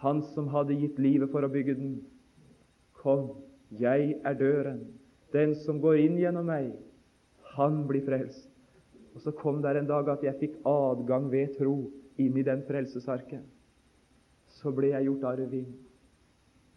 [0.00, 1.98] han som hadde gitt livet for å bygge den.
[2.96, 3.34] Kom,
[3.76, 4.80] jeg er døren.
[5.34, 6.72] Den som går inn gjennom meg,
[7.54, 8.48] han blir frelst.
[9.14, 11.74] Og så kom det en dag at jeg fikk adgang ved tro
[12.20, 13.42] inn i den frelsesarken.
[14.60, 15.68] Så ble jeg gjort arving.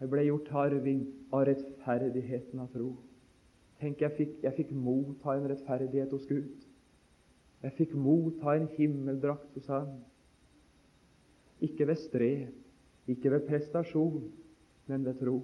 [0.02, 2.94] Jeg ble gjort arving av rettferdigheten av tro.
[3.82, 6.66] Tenk, jeg fikk, jeg fikk motta en rettferdighet hos Gud.
[7.64, 9.94] Jeg fikk motta en himmeldrakt hos Han.
[11.64, 12.48] Ikke ved strev,
[13.08, 14.26] ikke ved prestasjon,
[14.88, 15.38] men ved tro.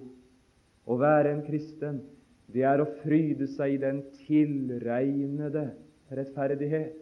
[0.84, 2.02] Å være en kristen,
[2.52, 5.70] det er å fryde seg i den tilregnede
[6.10, 6.96] rettferdighet.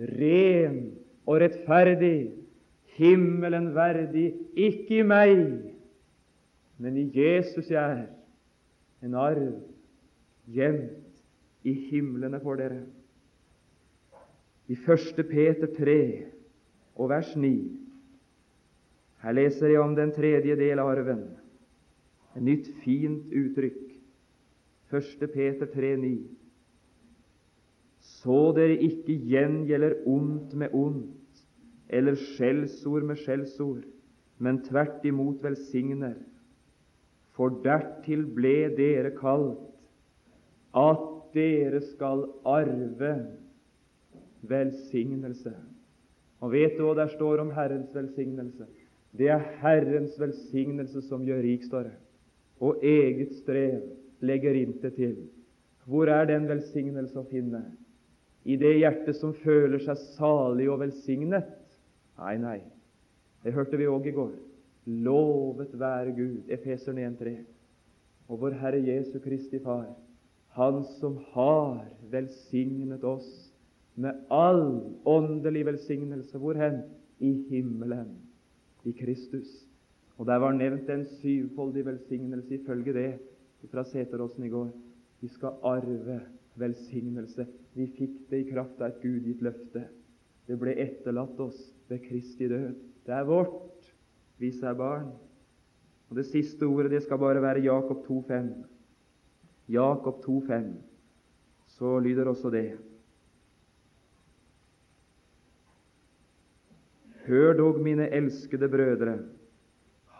[0.00, 0.78] Ren
[1.28, 2.30] og rettferdig,
[2.96, 5.42] himmelen verdig, ikke i meg,
[6.80, 8.06] men i Jesus jeg er,
[9.04, 9.58] en arv
[10.50, 12.82] gjemt i himlene for dere.
[14.70, 15.20] I 1.
[15.28, 16.00] Peter 3
[17.00, 17.80] og vers 9
[19.20, 21.24] her leser jeg om den tredje del av arven.
[22.36, 23.89] Et nytt, fint uttrykk.
[24.90, 25.26] 1.
[25.32, 26.18] Peter 3,9.
[28.00, 31.44] Så dere ikke gjengjelder ondt med ondt,
[31.88, 33.84] eller skjellsord med skjellsord,
[34.38, 36.16] men tvert imot velsigner.
[37.36, 39.62] For dertil ble dere kalt,
[40.76, 43.14] at dere skal arve
[44.50, 45.54] velsignelse.
[46.40, 48.66] Og vet du hva der står om Herrens velsignelse?
[49.12, 51.90] Det er Herrens velsignelse som gjør rik, står.
[52.60, 53.82] Og eget strev
[54.20, 55.16] legger intet til.
[55.84, 57.62] Hvor er den velsignelse å finne?
[58.44, 61.48] I det hjertet som føler seg salig og velsignet?
[62.20, 62.58] Nei, nei.
[63.44, 64.32] Det hørte vi òg i går.
[65.04, 67.34] Lovet være Gud, Efeseren 1,3.
[68.30, 69.90] Og vår Herre Jesu Kristi Far,
[70.56, 73.52] Han som har velsignet oss
[73.94, 76.38] med all åndelig velsignelse.
[76.38, 76.82] Hvor hen?
[77.20, 78.16] I himmelen
[78.84, 79.48] i Kristus.
[80.16, 83.18] Og Der var nevnt en syvfoldig velsignelse ifølge det
[83.68, 84.70] fra Seteråsen i går.
[85.20, 86.20] Vi skal arve
[86.60, 87.46] velsignelse.
[87.74, 89.84] Vi fikk det i kraft av et gudgitt løfte.
[90.48, 91.58] Det ble etterlatt oss
[91.90, 92.74] ved Kristi død.
[93.06, 93.90] Det er vårt,
[94.38, 95.10] vi er barn.
[96.10, 98.48] Og Det siste ordet det skal bare være Jakob 2,5.
[99.68, 100.72] Jakob 2,5.
[101.66, 102.78] Så lyder også det.
[107.26, 109.18] Hør dog, mine elskede brødre,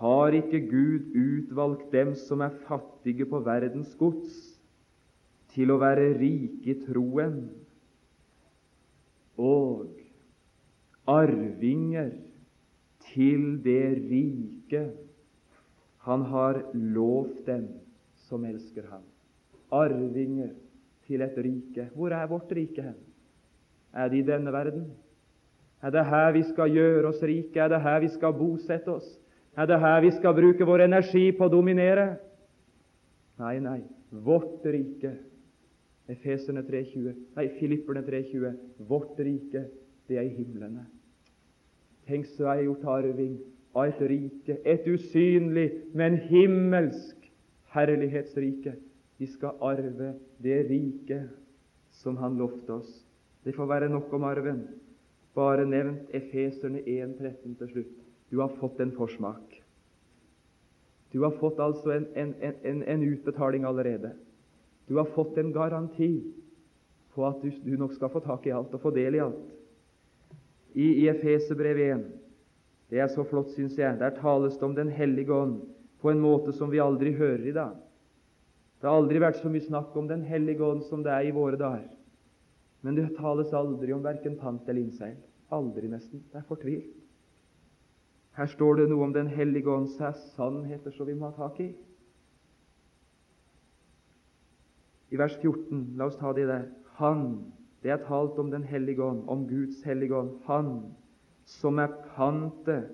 [0.00, 4.38] har ikke Gud utvalgt dem som er fattige på verdens gods,
[5.50, 7.40] til å være rike i troen
[9.40, 9.88] og
[11.10, 12.12] arvinger
[13.10, 14.84] til det rike
[16.06, 17.66] han har lovt dem
[18.28, 19.02] som elsker ham.
[19.74, 20.54] Arvinger
[21.06, 21.88] til et rike.
[21.94, 22.98] Hvor er vårt rike hen?
[23.92, 24.86] Er det i denne verden?
[25.82, 27.58] Er det her vi skal gjøre oss rike?
[27.60, 29.08] Er det her vi skal bosette oss?
[29.56, 32.14] Er det her vi skal bruke vår energi på å dominere?
[33.40, 33.80] Nei, nei.
[34.10, 35.14] Vårt rike
[36.10, 37.14] Efeserne 3,20.
[37.36, 38.56] Nei, Filipperne 3,20.
[38.88, 39.64] Vårt rike,
[40.08, 40.86] det er i himlene.
[42.10, 43.36] Tenk så er jeg gjort arving
[43.78, 47.28] av et rike, et usynlig, men himmelsk
[47.74, 48.74] herlighetsrike.
[49.20, 51.28] Vi skal arve det riket
[52.00, 52.90] som Han lovte oss.
[53.44, 54.64] Det får være nok om arven.
[55.34, 57.99] Bare nevnt Efeserne 1,13 til slutt.
[58.30, 59.62] Du har fått en forsmak.
[61.10, 64.12] Du har fått altså en, en, en, en utbetaling allerede.
[64.86, 66.22] Du har fått en garanti
[67.14, 69.48] på at du, du, nok skal få tak i alt og få del i alt.
[70.74, 72.04] I, i Efeserbrevet 1
[72.90, 73.98] Det er så flott, syns jeg.
[73.98, 75.60] Der tales det om Den hellige ånd
[76.00, 77.74] på en måte som vi aldri hører i dag.
[78.80, 81.34] Det har aldri vært så mye snakk om Den hellige ånd som det er i
[81.34, 81.90] våre dager.
[82.82, 85.18] Men det tales aldri om verken pant eller innseil.
[85.50, 86.22] Aldri, nesten.
[86.30, 86.99] Det er fortvilt.
[88.40, 89.98] Her står det noe om Den hellige ånds
[90.32, 91.74] sannheter som vi må ha tak i.
[95.10, 95.96] i vers 14.
[95.98, 96.68] La oss ta det der.
[97.00, 100.38] Han, det er talt om Den hellige ånd, om Guds hellige ånd.
[100.46, 100.70] Han
[101.44, 102.88] som er pantet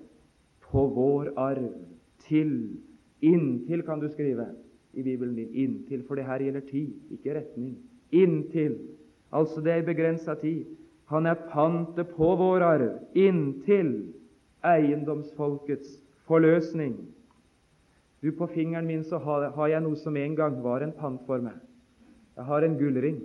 [0.67, 1.71] på vår arv
[2.27, 2.81] til
[3.23, 4.49] Inntil kan du skrive
[4.93, 5.53] i Bibelen din.
[5.53, 7.77] Inntil, for det her gjelder tid, ikke retning.
[8.11, 8.77] Inntil.
[9.31, 10.65] Altså det er begrensa tid.
[11.07, 14.16] Han er pantet på vår arv inntil
[14.65, 15.97] eiendomsfolkets
[16.27, 16.97] forløsning.
[18.21, 21.41] Du, På fingeren min så har, jeg noe som en gang var en pant for
[21.43, 21.57] meg.
[22.37, 23.21] Jeg har en gullring,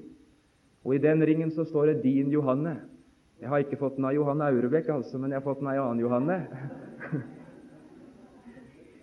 [0.84, 2.80] og i den ringen så står det 'Din Johanne'.
[3.40, 5.74] Jeg har ikke fått den av Johanne Aurebekk, altså, men jeg har fått den av
[5.74, 6.46] en annen Johanne.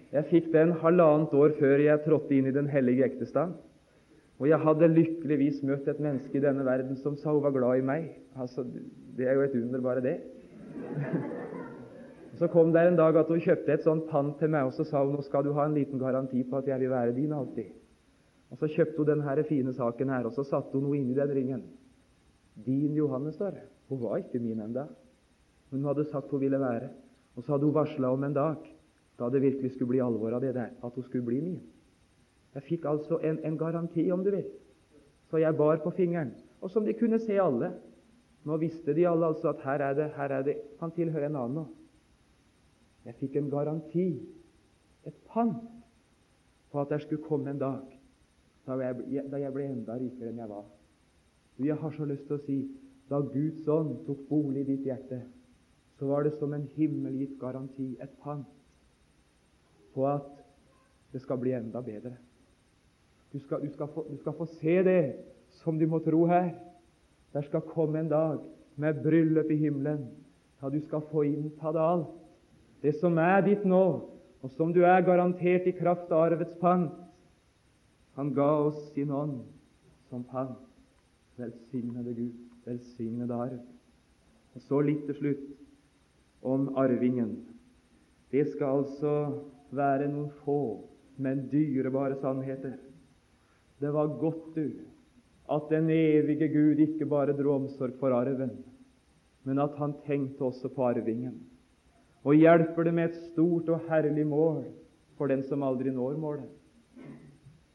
[0.09, 3.53] Jeg fikk den halvannet år før jeg trådte inn i den hellige ektestand.
[4.39, 7.77] Og jeg hadde lykkeligvis møtt et menneske i denne verden som sa hun var glad
[7.77, 8.09] i meg.
[8.33, 8.65] Altså,
[9.17, 10.17] Det er jo et under, bare det.
[12.39, 14.85] Så kom det en dag at hun kjøpte et sånt pant til meg, og så
[14.87, 17.33] sa hun nå skal du ha en liten garanti på at jeg vil være din
[17.35, 17.73] alltid.
[18.49, 21.33] Og Så kjøpte hun denne fine saken her, og så satte hun noe inni den
[21.35, 21.63] ringen.
[22.65, 23.65] Din Johannes, står det.
[23.89, 24.87] Hun var ikke min enda,
[25.71, 26.89] hun hadde sagt hun ville være.
[27.35, 28.57] Og så hadde hun varsla om en dag
[29.19, 31.59] da det virkelig skulle bli alvor av det der, at hun skulle bli min.
[32.55, 34.45] Jeg fikk altså en, en garanti, om du vil.
[35.29, 36.31] Så jeg bar på fingeren,
[36.61, 37.73] og som de kunne se alle.
[38.47, 41.35] Nå visste de alle altså at her er det, her er det Han tilhører en
[41.35, 41.65] annen nå.
[43.05, 44.07] Jeg fikk en garanti,
[45.07, 45.63] et pant,
[46.69, 47.95] på at det skulle komme en dag
[48.67, 50.67] da jeg, da jeg ble enda rikere enn jeg var.
[51.59, 52.57] Jeg har så lyst til å si
[53.09, 55.23] da Guds ånd tok bolig i ditt hjerte,
[55.97, 58.47] så var det som en himmelgitt garanti, et pant,
[59.95, 60.29] på at
[61.11, 62.13] det skal bli enda bedre.
[63.33, 65.01] Du skal, du, skal få, du skal, få, se det
[65.63, 66.53] som du må tro her.
[67.33, 68.39] Der skal komme en dag
[68.79, 70.07] med bryllup i himmelen,
[70.61, 72.15] da du skal få innta det alt.
[72.81, 73.83] Det som er ditt nå,
[74.39, 76.93] og som du er garantert i kraft av arvets pant,
[78.15, 79.41] han ga oss sin ånd
[80.09, 80.59] som pant.
[81.39, 83.59] Velsignede Gud, velsignede arv.
[84.55, 85.45] Og Så litt til slutt
[86.43, 87.37] om arvingen.
[88.31, 89.13] Det skal altså
[89.75, 90.83] være noen få,
[91.17, 92.77] men dyrebare sannheter.
[93.79, 94.83] Det var godt, du,
[95.49, 98.51] at den evige Gud ikke bare dro omsorg for arven,
[99.47, 101.39] men at han tenkte også på arvingen.
[102.23, 104.63] Og hjelper det med et stort og herlig mål
[105.17, 106.49] for den som aldri når målet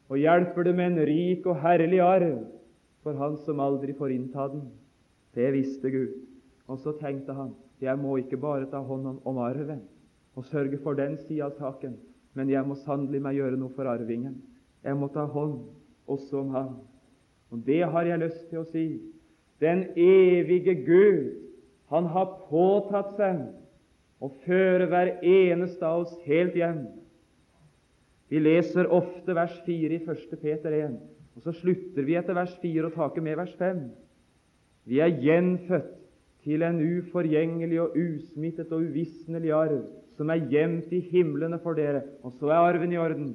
[0.09, 2.43] og hjelper det med en rik og herlig arv
[3.05, 4.67] for han som aldri får innta den.
[5.33, 6.13] Det visste Gud.
[6.67, 9.81] Og så tenkte han jeg må ikke bare ta hånd om arven
[10.35, 11.95] og sørge for den sida av saken,
[12.33, 14.35] men jeg må sannelig meg gjøre noe for arvingen.
[14.83, 15.59] Jeg må ta hånd
[16.07, 16.71] også om han.
[17.51, 18.85] Og det har jeg lyst til å si.
[19.63, 21.35] Den evige Gud,
[21.91, 23.45] han har påtatt seg
[24.23, 26.85] å føre hver eneste av oss helt hjem
[28.31, 30.39] vi leser ofte vers 4 i 1.
[30.41, 30.97] Peter 1,
[31.37, 33.83] og så slutter vi etter vers 4 og taker med vers 5.
[34.89, 35.93] Vi er gjenfødt
[36.45, 39.83] til en uforgjengelig og usmittet og uvisnelig arv,
[40.17, 43.33] som er gjemt i himlene for dere, og så er arven i orden.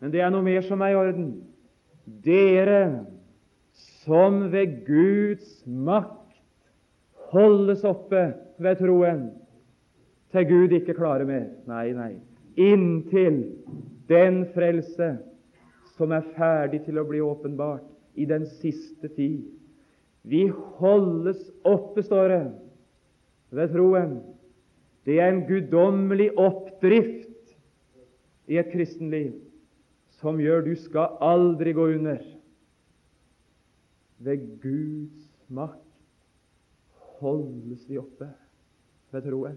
[0.00, 1.30] Men det er noe mer som er i orden.
[2.24, 3.06] Dere
[4.02, 6.40] som ved Guds makt
[7.30, 9.30] holdes oppe ved troen,
[10.30, 11.48] til Gud ikke klarer mer.
[11.66, 12.12] Nei, nei.
[12.60, 13.44] inntil
[14.10, 15.14] den frelse
[15.96, 17.86] som er ferdig til å bli åpenbart
[18.18, 19.44] i den siste tid.
[20.22, 20.48] Vi
[20.80, 22.42] holdes oppe, står det,
[23.56, 24.18] ved troen.
[25.06, 27.54] Det er en guddommelig oppdrift
[28.50, 29.32] i et kristenliv
[30.20, 32.20] som gjør du skal aldri gå under.
[34.20, 35.80] Ved Guds makt
[37.20, 38.28] holdes vi oppe
[39.14, 39.56] ved troen.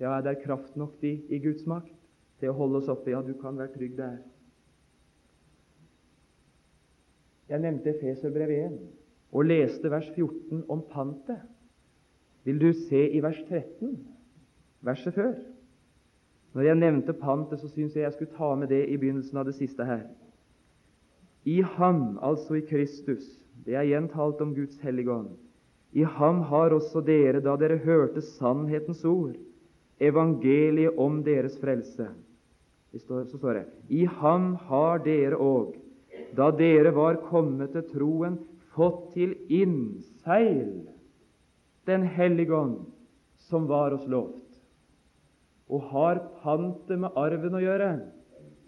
[0.00, 1.92] Ja, er det kraft nok i, i Guds makt
[2.40, 3.12] til å holde oss oppe?
[3.12, 4.16] Ja, du kan være trygg der.
[7.50, 8.78] Jeg nevnte Feserbrevet 1
[9.30, 11.42] og leste vers 14 om pantet.
[12.46, 13.98] Vil du se i vers 13,
[14.86, 15.34] verset før?
[16.54, 19.46] Når jeg nevnte pantet, så syns jeg jeg skulle ta med det i begynnelsen av
[19.46, 20.06] det siste her.
[21.44, 23.26] I ham, altså i Kristus,
[23.66, 25.30] det er igjen talt om Guds hellige ånd,
[25.92, 29.34] i ham har også dere, da dere hørte sannhetens ord,
[30.00, 32.08] evangeliet om deres frelse.
[32.90, 35.76] Så står det I ham har dere òg,
[36.34, 38.38] da dere var kommet til troen,
[38.74, 40.86] fått til innseil
[41.86, 42.84] Den hellige ånd,
[43.48, 44.36] som var oss lovt.
[45.70, 47.88] Og har pantet med arven å gjøre,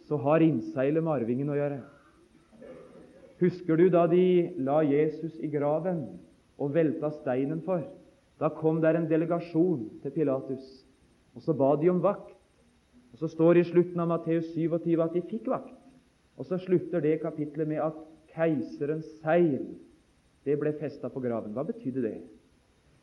[0.09, 1.81] så har innseilet med arvingen å gjøre.
[3.43, 6.05] Husker du da de la Jesus i graven
[6.59, 7.85] og velta steinen for?
[8.39, 10.63] Da kom der en delegasjon til Pilatus,
[11.35, 12.35] og så ba de om vakt.
[13.13, 15.75] Og Så står det i slutten av Matteus 27 at de fikk vakt.
[16.37, 17.99] Og så slutter det kapitlet med at
[18.33, 19.77] keiserens seil
[20.45, 21.53] det ble festa på graven.
[21.53, 22.17] Hva betydde det?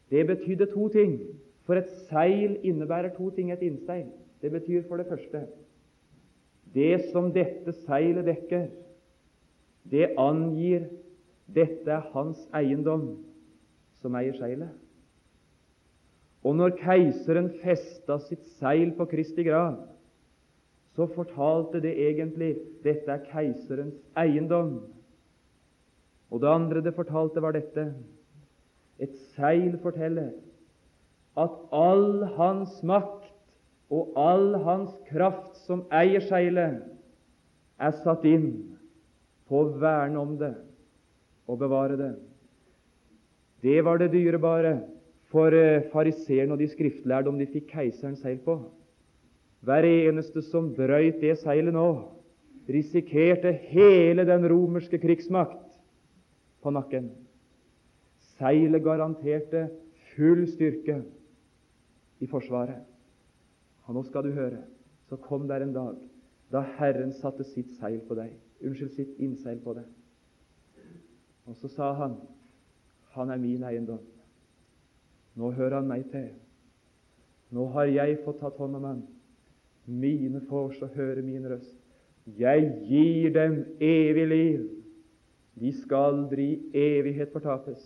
[0.09, 1.19] Det betydde to ting.
[1.65, 4.09] For et seil innebærer to ting et innseil.
[4.41, 5.45] Det betyr for det første
[6.73, 8.67] det som dette seilet dekker,
[9.89, 10.85] det angir
[11.49, 13.07] dette er hans eiendom
[14.03, 14.69] som eier seilet.
[16.43, 19.81] Og når keiseren festa sitt seil på Kristi grav,
[20.95, 24.79] så fortalte det egentlig dette er keiserens eiendom.
[26.29, 27.89] Og det andre det fortalte, var dette.
[28.99, 30.31] Et seil forteller
[31.39, 33.29] at all hans makt
[33.89, 36.81] og all hans kraft som eier seilet,
[37.79, 38.49] er satt inn
[39.47, 40.51] på å verne om det
[41.47, 42.11] og bevare det.
[43.63, 44.73] Det var det dyrebare
[45.29, 48.57] for eh, fariseerne og de skriftlærde om de fikk keiserens seil på.
[49.65, 51.89] Hver eneste som brøyt det seilet nå,
[52.69, 55.65] risikerte hele den romerske krigsmakt
[56.63, 57.09] på nakken.
[58.37, 59.67] Seilet garanterte
[60.13, 61.01] full styrke
[62.19, 62.85] i forsvaret.
[63.89, 64.61] Og nå skal du høre,
[65.09, 65.97] så kom der en dag
[66.53, 68.31] da Herren satte sitt seil på deg,
[68.65, 69.85] unnskyld, sitt innseil på deg.
[71.49, 72.15] Og så sa han,
[73.15, 74.01] han er min eiendom.
[75.37, 76.31] Nå hører han meg til.
[77.53, 79.03] Nå har jeg fått tatt hånd om han.
[79.89, 81.75] Mine får så høre min røst.
[82.37, 84.67] Jeg gir dem evig liv.
[85.59, 87.81] De skal aldri i evighet fortapes,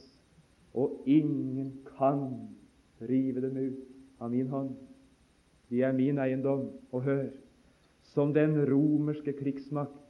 [0.73, 2.27] og ingen kan
[3.01, 3.79] rive dem ut
[4.21, 4.75] av min hånd.
[5.71, 6.67] De er min eiendom.
[6.91, 7.29] Og hør,
[8.13, 10.03] som den romerske krigsmakt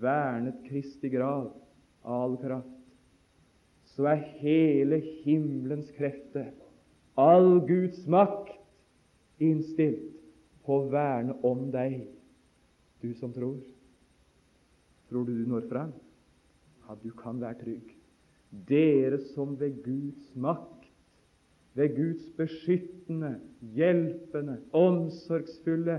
[0.00, 1.50] vernet Kristi grav
[2.04, 2.78] av all kraft,
[3.92, 6.52] så er hele himmelens krefter,
[7.14, 8.52] all Guds makt,
[9.42, 10.12] innstilt
[10.62, 12.04] på å verne om deg,
[13.02, 13.58] du som tror.
[15.10, 15.90] Tror du du når fram?
[16.86, 17.90] Ja, du kan være trygg.
[18.68, 20.86] Dere som ved Guds makt,
[21.74, 23.38] ved Guds beskyttende,
[23.74, 25.98] hjelpende, omsorgsfulle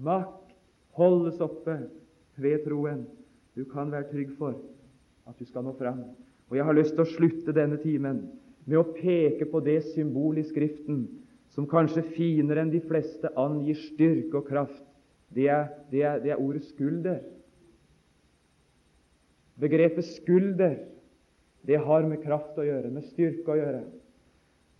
[0.00, 0.54] makt
[0.96, 1.76] holdes oppe
[2.40, 3.04] ved troen.
[3.58, 4.54] Du kan være trygg for
[5.26, 6.04] at du skal nå fram.
[6.50, 8.24] Og Jeg har lyst til å slutte denne timen
[8.66, 11.04] med å peke på det symbol i Skriften
[11.50, 14.84] som kanskje finere enn de fleste angir styrke og kraft,
[15.34, 17.20] det er, det er, det er ordet skulder.
[19.60, 20.78] Begrepet skulder
[21.66, 23.82] det har med kraft å gjøre, med styrke å gjøre.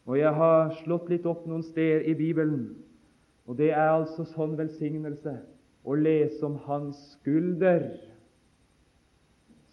[0.08, 2.70] Og Jeg har slått litt opp noen steder i Bibelen,
[3.46, 5.36] og det er altså sånn velsignelse
[5.84, 7.90] å lese om Hans skulder,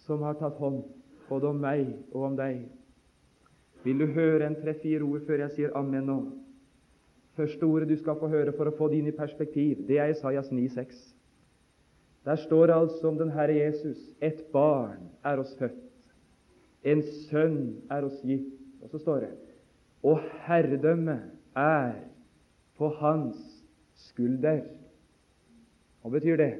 [0.05, 0.83] som har tatt hånd
[1.27, 2.61] både om meg og om deg.
[3.87, 6.17] Vil du høre en tre-fire ord før jeg sier amen nå?
[7.39, 10.11] Første ordet du skal få høre for å få det inn i perspektiv, det er
[10.11, 10.97] Isaias 9,6.
[12.27, 15.85] Der står altså om den Herre Jesus et barn er oss født,
[16.83, 17.61] en sønn
[17.93, 18.51] er oss gitt.
[18.83, 19.35] Og så står det
[20.05, 21.21] og herredømmet
[21.55, 21.93] er
[22.77, 23.37] på hans
[24.07, 24.61] skulder.
[26.01, 26.51] Hva betyr det?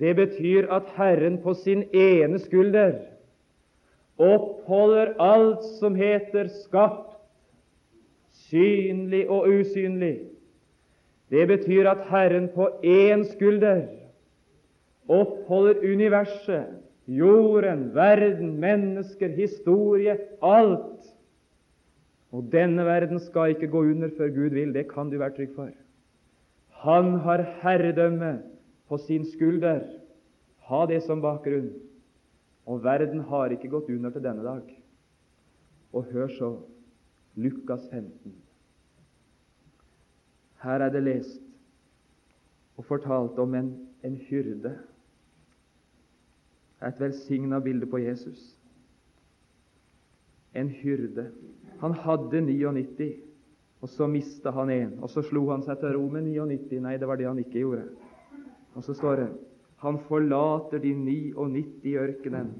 [0.00, 2.96] Det betyr at Herren på sin ene skulder
[4.18, 7.14] oppholder alt som heter skapt
[8.54, 10.18] synlig og usynlig.
[11.30, 13.86] Det betyr at Herren på én skulder
[15.08, 21.10] oppholder universet, jorden, verden, mennesker, historie, alt.
[22.34, 24.74] Og denne verden skal ikke gå under før Gud vil.
[24.74, 25.70] Det kan du være trygg for.
[26.84, 28.38] Han har herredømme
[28.88, 29.80] på sin skulder.
[30.68, 31.70] Ha det som bakgrunn.
[32.66, 34.70] Og verden har ikke gått under til denne dag.
[35.92, 36.50] Og hør så
[37.34, 38.34] Lukas 15.
[40.64, 41.42] Her er det lest
[42.76, 43.70] og fortalt om en,
[44.02, 44.72] en hyrde.
[46.84, 48.58] Et velsigna bilde på Jesus.
[50.54, 51.30] En hyrde.
[51.80, 53.12] Han hadde 99,
[53.80, 54.98] og så mista han en.
[55.02, 56.80] Og så slo han seg til ro med 99.
[56.82, 57.88] Nei, det var det han ikke gjorde.
[58.74, 59.28] Og så står det
[59.82, 62.52] han forlater de 99 i ørkenen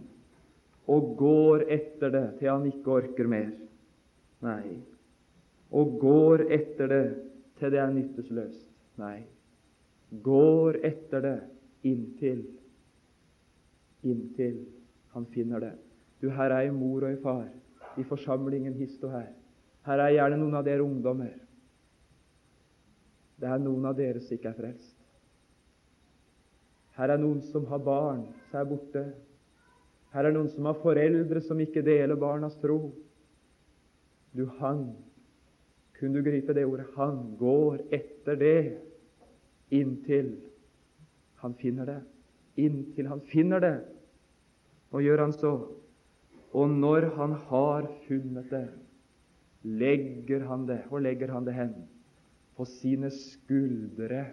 [0.92, 3.52] og går etter det til han ikke orker mer.
[4.44, 4.74] Nei.
[5.72, 7.06] Og går etter det
[7.58, 8.66] til det er nyttesløst.
[9.00, 9.22] Nei.
[10.22, 11.38] Går etter det
[11.88, 12.44] inntil
[14.04, 14.58] inntil
[15.14, 15.72] han finner det.
[16.20, 17.48] Du, her er ei mor og ei far
[18.00, 19.30] i forsamlingen hist og her.
[19.86, 21.32] Her er gjerne noen av dere ungdommer.
[23.40, 24.93] Det er noen av dere som ikke er frelst.
[26.94, 29.04] Her er noen som har barn som er borte.
[30.14, 32.92] Her er noen som har foreldre som ikke deler barnas tro.
[34.34, 34.92] Du, han
[35.94, 36.88] Kunne du gripe det ordet?
[36.96, 38.58] Han går etter det
[39.70, 40.34] inntil
[41.44, 42.00] han finner det.
[42.56, 43.74] Inntil han finner det.
[44.94, 45.52] Og gjør han så.
[46.54, 48.64] Og når han har funnet det,
[49.64, 51.74] legger han det, og legger han det hen?
[52.56, 54.24] På sine skuldre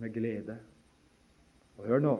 [0.00, 0.56] med glede.
[1.78, 2.14] Og hør nå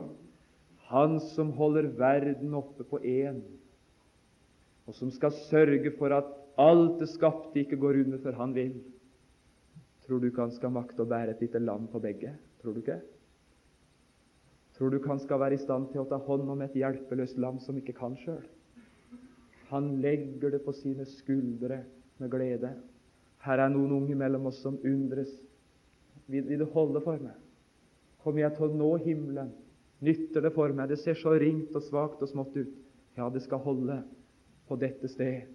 [0.91, 3.37] Han som holder verden oppe på én,
[4.87, 6.27] og som skal sørge for at
[6.59, 8.73] alt det skapte ikke går under før han vil.
[10.03, 12.33] Tror du ikke han skal makte å bære et lite lam på begge?
[12.59, 12.97] Tror du ikke?
[14.75, 17.39] Tror du ikke han skal være i stand til å ta hånd om et hjelpeløst
[17.39, 18.41] lam som ikke kan sjøl?
[19.71, 21.83] Han legger det på sine skuldre
[22.19, 22.73] med glede.
[23.45, 25.31] Her er noen unge mellom oss som undres.
[26.27, 27.37] Vil, vil du holde for meg?
[28.23, 29.49] Kommer jeg til å nå himmelen?
[30.01, 30.89] Nytter det for meg?
[30.89, 32.73] Det ser så ringt og svakt og smått ut.
[33.17, 34.01] Ja, det skal holde
[34.69, 35.49] på dette sted,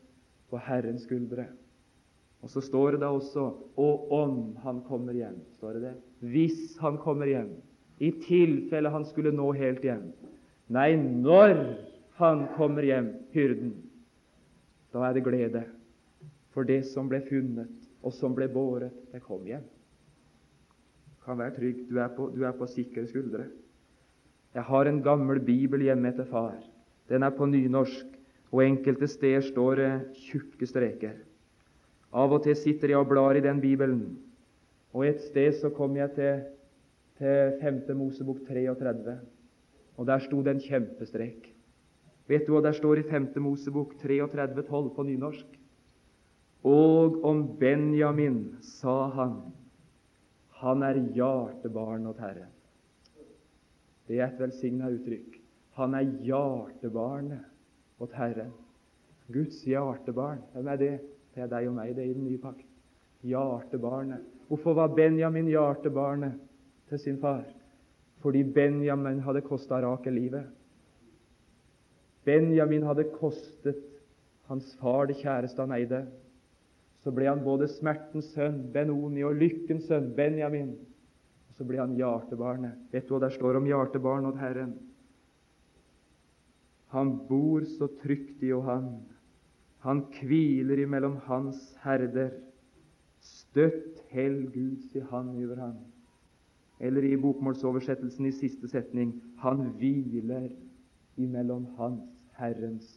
[0.51, 1.49] på Herrens skuldre.
[2.45, 3.45] Og så står det da også
[3.77, 5.41] 'og om han kommer hjem'.
[5.57, 5.95] står det det?
[6.21, 7.51] Hvis han kommer hjem.
[7.99, 10.13] I tilfelle han skulle nå helt hjem.
[10.69, 11.77] Nei, når
[12.17, 13.75] han kommer hjem, hyrden,
[14.93, 15.65] da er det glede.
[16.51, 19.65] For det som ble funnet, og som ble båret, det kom hjem
[21.27, 21.87] kan være trygg.
[21.91, 23.49] Du er på, du er på sikre skuldre.
[24.55, 26.55] Jeg har en gammel bibel hjemme etter far.
[27.11, 28.07] Den er på nynorsk,
[28.55, 29.91] og enkelte steder står det
[30.29, 31.19] tjukke streker.
[32.15, 34.17] Av og til sitter jeg og blar i den bibelen,
[34.95, 36.47] og et sted så kom jeg til,
[37.19, 37.83] til 5.
[37.99, 39.19] Mosebok 33,
[39.97, 41.51] og der sto det en kjempestrek.
[42.31, 43.29] Vet du hva der står i 5.
[43.43, 45.61] Mosebok 33, 12 på nynorsk?
[46.67, 49.37] Og om Benjamin sa han
[50.61, 52.53] han er hjertebarn åt Herren.
[54.07, 55.35] Det er et velsigna uttrykk.
[55.77, 58.55] Han er hjertebarnet åt Herren.
[59.33, 60.41] Guds hjertebarn.
[60.55, 60.95] Hvem er det?
[61.35, 62.65] Det er deg og meg, det er i den nye pakt.
[63.27, 64.25] Hjertebarnet.
[64.49, 66.39] Hvorfor var Benjamin hjertebarnet
[66.89, 67.45] til sin far?
[68.23, 70.47] Fordi Benjamin hadde kosta Rakel livet.
[72.25, 73.83] Benjamin hadde kostet
[74.49, 76.07] hans far det kjæreste han eide
[77.07, 80.73] så ble han både smertens sønn, Benoni, og lykkens sønn, Benjamin.
[81.47, 82.81] Og så ble han hjertebarnet.
[82.91, 84.73] Vet du hva der står om hjertebarn åt Herren?
[86.91, 88.89] Han bor så trygt i Johan.
[89.87, 90.01] han.
[90.19, 92.33] Hviler imellom hans herder.
[93.23, 95.77] Støtt hell Guds i han over han.
[96.81, 100.51] Eller i bokmålsoversettelsen i siste setning han hviler
[101.17, 102.03] imellom hans
[102.35, 102.91] Herrens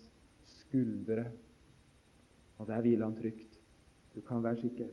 [0.45, 1.27] skuldre.
[2.57, 3.48] Og der hviler han trygt.
[4.15, 4.85] Du kan være sikker.